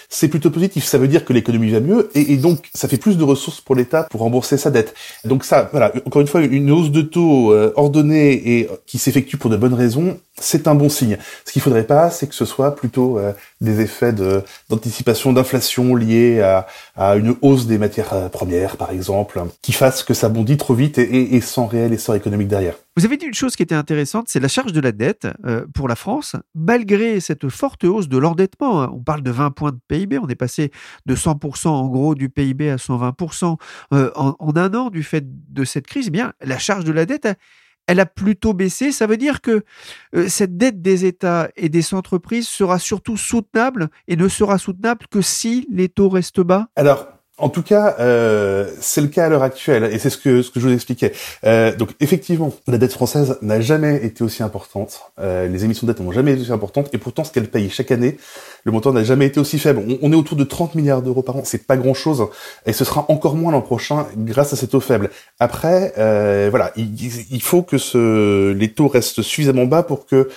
C'est 0.07 0.29
plutôt 0.29 0.49
positif, 0.49 0.85
ça 0.85 0.97
veut 0.97 1.09
dire 1.09 1.25
que 1.25 1.33
l'économie 1.33 1.71
va 1.71 1.81
mieux 1.81 2.09
et, 2.15 2.33
et, 2.33 2.37
donc 2.37 2.69
ça 2.73 2.87
fait 2.87 2.97
plus 2.97 3.17
de 3.17 3.23
ressources 3.23 3.59
pour 3.59 3.75
l'État 3.75 4.03
pour 4.03 4.21
rembourser 4.21 4.57
sa 4.57 4.71
dette. 4.71 4.93
Donc 5.25 5.43
ça, 5.43 5.67
voilà, 5.71 5.91
encore 6.05 6.21
une 6.21 6.27
fois, 6.27 6.41
une 6.41 6.71
hausse 6.71 6.91
de 6.91 7.01
taux 7.01 7.51
euh, 7.51 7.73
ordonnée 7.75 8.31
et 8.31 8.69
qui 8.85 8.99
s'effectue 8.99 9.35
pour 9.35 9.49
de 9.49 9.57
bonnes 9.57 9.73
raisons, 9.73 10.17
c'est 10.39 10.67
un 10.67 10.75
bon 10.75 10.89
signe. 10.89 11.17
Ce 11.45 11.51
qu'il 11.51 11.61
faudrait 11.61 11.85
pas, 11.85 12.09
c'est 12.09 12.27
que 12.27 12.35
ce 12.35 12.45
soit 12.45 12.75
plutôt 12.75 13.19
des 13.61 13.81
effets 13.81 14.13
d'anticipation 14.69 15.31
d'inflation 15.33 15.95
liés 15.95 16.41
à, 16.95 17.15
une 17.15 17.35
hausse 17.41 17.67
des 17.67 17.77
matières 17.77 18.29
premières, 18.31 18.77
par 18.77 18.91
exemple, 18.91 19.41
qui 19.61 19.73
fassent 19.73 20.03
que 20.03 20.13
ça 20.13 20.29
bondit 20.29 20.57
trop 20.57 20.73
vite 20.73 20.97
et, 20.97 21.41
sans 21.41 21.67
réel 21.67 21.93
essor 21.93 22.15
économique 22.15 22.47
derrière. 22.47 22.75
Vous 22.95 23.05
avez 23.05 23.17
dit 23.17 23.25
une 23.25 23.33
chose 23.33 23.55
qui 23.55 23.63
était 23.63 23.73
intéressante, 23.73 24.25
c'est 24.29 24.39
la 24.39 24.47
charge 24.47 24.71
de 24.71 24.79
la 24.79 24.91
dette 24.91 25.27
euh, 25.45 25.65
pour 25.73 25.87
la 25.87 25.95
France, 25.95 26.35
malgré 26.53 27.19
cette 27.19 27.49
forte 27.49 27.85
hausse 27.85 28.07
de 28.07 28.19
l'endettement. 28.19 28.83
Hein. 28.83 28.91
On 28.93 28.99
parle 28.99 29.23
de 29.23 29.31
20 29.31 29.49
points 29.49 29.71
de 29.71 29.79
PIB, 29.87 30.19
on 30.19 30.27
est 30.27 30.35
passé 30.35 30.71
de 31.07 31.15
100% 31.15 31.69
en 31.69 31.87
gros 31.87 32.13
du 32.13 32.29
PIB 32.29 32.69
à 32.69 32.75
120% 32.75 33.57
euh, 33.93 34.11
en, 34.15 34.35
un 34.39 34.73
an 34.75 34.91
du 34.91 35.01
fait 35.01 35.25
de 35.25 35.63
cette 35.63 35.87
crise. 35.87 36.05
Eh 36.09 36.11
bien, 36.11 36.33
la 36.41 36.59
charge 36.59 36.83
de 36.83 36.91
la 36.91 37.07
dette, 37.07 37.27
elle 37.87 37.99
a 37.99 38.05
plutôt 38.05 38.53
baissé. 38.53 38.91
Ça 38.91 39.07
veut 39.07 39.17
dire 39.17 39.41
que 39.41 39.63
euh, 40.15 40.27
cette 40.27 40.57
dette 40.57 40.81
des 40.81 41.05
États 41.05 41.49
et 41.55 41.69
des 41.69 41.93
entreprises 41.93 42.47
sera 42.47 42.79
surtout 42.79 43.17
soutenable 43.17 43.89
et 44.07 44.15
ne 44.15 44.27
sera 44.27 44.57
soutenable 44.57 45.07
que 45.09 45.21
si 45.21 45.67
les 45.71 45.89
taux 45.89 46.09
restent 46.09 46.41
bas? 46.41 46.67
En 47.39 47.49
tout 47.49 47.63
cas, 47.63 47.95
euh, 47.99 48.69
c'est 48.79 49.01
le 49.01 49.07
cas 49.07 49.25
à 49.25 49.29
l'heure 49.29 49.41
actuelle, 49.41 49.85
et 49.85 49.97
c'est 49.97 50.11
ce 50.11 50.19
que 50.19 50.43
ce 50.43 50.51
que 50.51 50.59
je 50.59 50.67
vous 50.67 50.73
expliquais. 50.73 51.13
Euh, 51.45 51.75
donc, 51.75 51.89
effectivement, 51.99 52.53
la 52.67 52.77
dette 52.77 52.93
française 52.93 53.39
n'a 53.41 53.59
jamais 53.59 54.05
été 54.05 54.23
aussi 54.23 54.43
importante. 54.43 55.01
Euh, 55.19 55.47
les 55.47 55.65
émissions 55.65 55.87
de 55.87 55.91
dette 55.91 55.99
n'ont 55.99 56.11
jamais 56.11 56.33
été 56.33 56.41
aussi 56.41 56.51
importantes, 56.51 56.89
et 56.93 56.99
pourtant, 56.99 57.23
ce 57.23 57.31
qu'elle 57.31 57.49
paye 57.49 57.71
chaque 57.71 57.89
année, 57.89 58.17
le 58.65 58.71
montant 58.71 58.93
n'a 58.93 59.03
jamais 59.03 59.25
été 59.25 59.39
aussi 59.39 59.57
faible. 59.57 59.81
On, 60.03 60.11
est 60.11 60.15
autour 60.15 60.37
de 60.37 60.43
30 60.43 60.75
milliards 60.75 61.01
d'euros 61.01 61.23
par 61.23 61.37
an, 61.37 61.41
c'est 61.43 61.65
pas 61.65 61.75
grand-chose, 61.75 62.27
et 62.67 62.73
ce 62.73 62.85
sera 62.85 63.05
encore 63.07 63.35
moins 63.35 63.51
l'an 63.51 63.61
prochain 63.61 64.05
grâce 64.15 64.53
à 64.53 64.55
ces 64.55 64.67
taux 64.67 64.79
faibles. 64.79 65.09
Après, 65.39 65.91
voilà, 66.51 66.71
il, 66.75 67.41
faut 67.41 67.63
que 67.63 68.51
les 68.51 68.71
taux 68.73 68.87
restent 68.87 69.23
suffisamment 69.23 69.65
bas 69.65 69.81
pour 69.81 70.05
que 70.05 70.29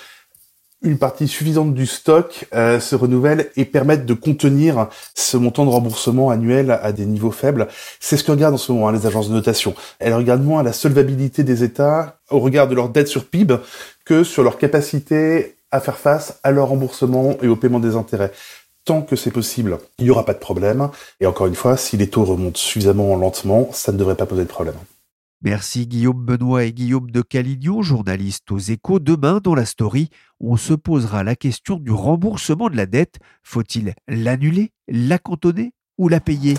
une 0.86 0.98
partie 0.98 1.26
suffisante 1.26 1.74
du 1.74 1.84
stock 1.84 2.46
euh, 2.54 2.80
se 2.80 2.94
renouvelle 2.94 3.50
et 3.56 3.64
permettent 3.64 4.06
de 4.06 4.14
contenir 4.14 4.88
ce 5.14 5.36
montant 5.36 5.64
de 5.64 5.70
remboursement 5.70 6.30
annuel 6.30 6.70
à 6.70 6.92
des 6.92 7.06
niveaux 7.06 7.32
faibles. 7.32 7.66
C'est 8.00 8.16
ce 8.16 8.24
que 8.24 8.30
regardent 8.30 8.54
en 8.54 8.58
ce 8.58 8.72
moment 8.72 8.88
hein, 8.88 8.92
les 8.92 9.06
agences 9.06 9.28
de 9.28 9.34
notation. 9.34 9.74
Elles 9.98 10.14
regardent 10.14 10.44
moins 10.44 10.62
la 10.62 10.72
solvabilité 10.72 11.42
des 11.42 11.64
États 11.64 12.18
au 12.30 12.38
regard 12.38 12.68
de 12.68 12.74
leur 12.74 12.88
dette 12.88 13.08
sur 13.08 13.26
PIB 13.26 13.56
que 14.04 14.22
sur 14.22 14.42
leur 14.42 14.58
capacité 14.58 15.56
à 15.72 15.80
faire 15.80 15.98
face 15.98 16.38
à 16.44 16.52
leur 16.52 16.68
remboursement 16.68 17.36
et 17.42 17.48
au 17.48 17.56
paiement 17.56 17.80
des 17.80 17.96
intérêts. 17.96 18.32
Tant 18.84 19.02
que 19.02 19.16
c'est 19.16 19.32
possible, 19.32 19.78
il 19.98 20.04
n'y 20.04 20.10
aura 20.10 20.24
pas 20.24 20.34
de 20.34 20.38
problème. 20.38 20.88
Et 21.20 21.26
encore 21.26 21.48
une 21.48 21.56
fois, 21.56 21.76
si 21.76 21.96
les 21.96 22.08
taux 22.08 22.24
remontent 22.24 22.58
suffisamment 22.58 23.16
lentement, 23.16 23.68
ça 23.72 23.90
ne 23.90 23.98
devrait 23.98 24.14
pas 24.14 24.26
poser 24.26 24.44
de 24.44 24.48
problème. 24.48 24.76
Merci 25.42 25.86
Guillaume 25.86 26.24
Benoît 26.24 26.64
et 26.64 26.72
Guillaume 26.72 27.10
de 27.10 27.20
Calignon, 27.20 27.82
journalistes 27.82 28.50
aux 28.50 28.58
échos. 28.58 28.98
Demain, 28.98 29.40
dans 29.42 29.54
la 29.54 29.66
story, 29.66 30.08
on 30.40 30.56
se 30.56 30.74
posera 30.74 31.24
la 31.24 31.36
question 31.36 31.76
du 31.76 31.90
remboursement 31.90 32.70
de 32.70 32.76
la 32.76 32.86
dette. 32.86 33.18
Faut-il 33.42 33.94
l'annuler, 34.08 34.72
la 34.88 35.18
cantonner 35.18 35.72
ou 35.98 36.08
la 36.08 36.20
payer? 36.20 36.54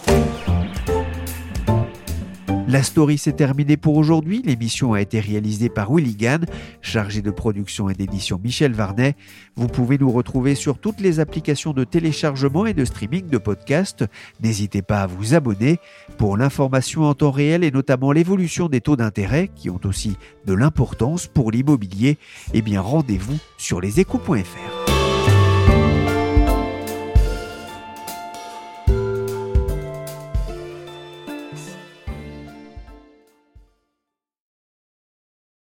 La 2.67 2.83
story 2.83 3.17
s'est 3.17 3.31
terminée 3.31 3.77
pour 3.77 3.95
aujourd'hui. 3.95 4.41
L'émission 4.43 4.91
a 4.91 4.99
été 4.99 5.21
réalisée 5.21 5.69
par 5.69 5.89
Willy 5.89 6.17
Gann, 6.17 6.45
chargé 6.81 7.21
de 7.21 7.31
production 7.31 7.89
et 7.89 7.93
d'édition 7.93 8.41
Michel 8.43 8.73
Varnet. 8.73 9.15
Vous 9.55 9.67
pouvez 9.67 9.97
nous 9.97 10.11
retrouver 10.11 10.53
sur 10.53 10.77
toutes 10.77 10.99
les 10.99 11.21
applications 11.21 11.71
de 11.71 11.85
téléchargement 11.85 12.65
et 12.65 12.73
de 12.73 12.83
streaming 12.83 13.27
de 13.27 13.37
podcasts. 13.37 14.03
N'hésitez 14.43 14.81
pas 14.81 15.03
à 15.03 15.07
vous 15.07 15.33
abonner 15.33 15.79
pour 16.17 16.35
l'information 16.35 17.03
en 17.03 17.13
temps 17.13 17.31
réel 17.31 17.63
et 17.63 17.71
notamment 17.71 18.11
l'évolution 18.11 18.67
des 18.67 18.81
taux 18.81 18.97
d'intérêt 18.97 19.49
qui 19.55 19.69
ont 19.69 19.79
aussi 19.85 20.17
de 20.45 20.53
l'importance 20.53 21.27
pour 21.27 21.51
l'immobilier. 21.51 22.17
Eh 22.53 22.61
bien, 22.61 22.81
rendez-vous 22.81 23.37
sur 23.57 23.79
leséchos.fr. 23.79 24.96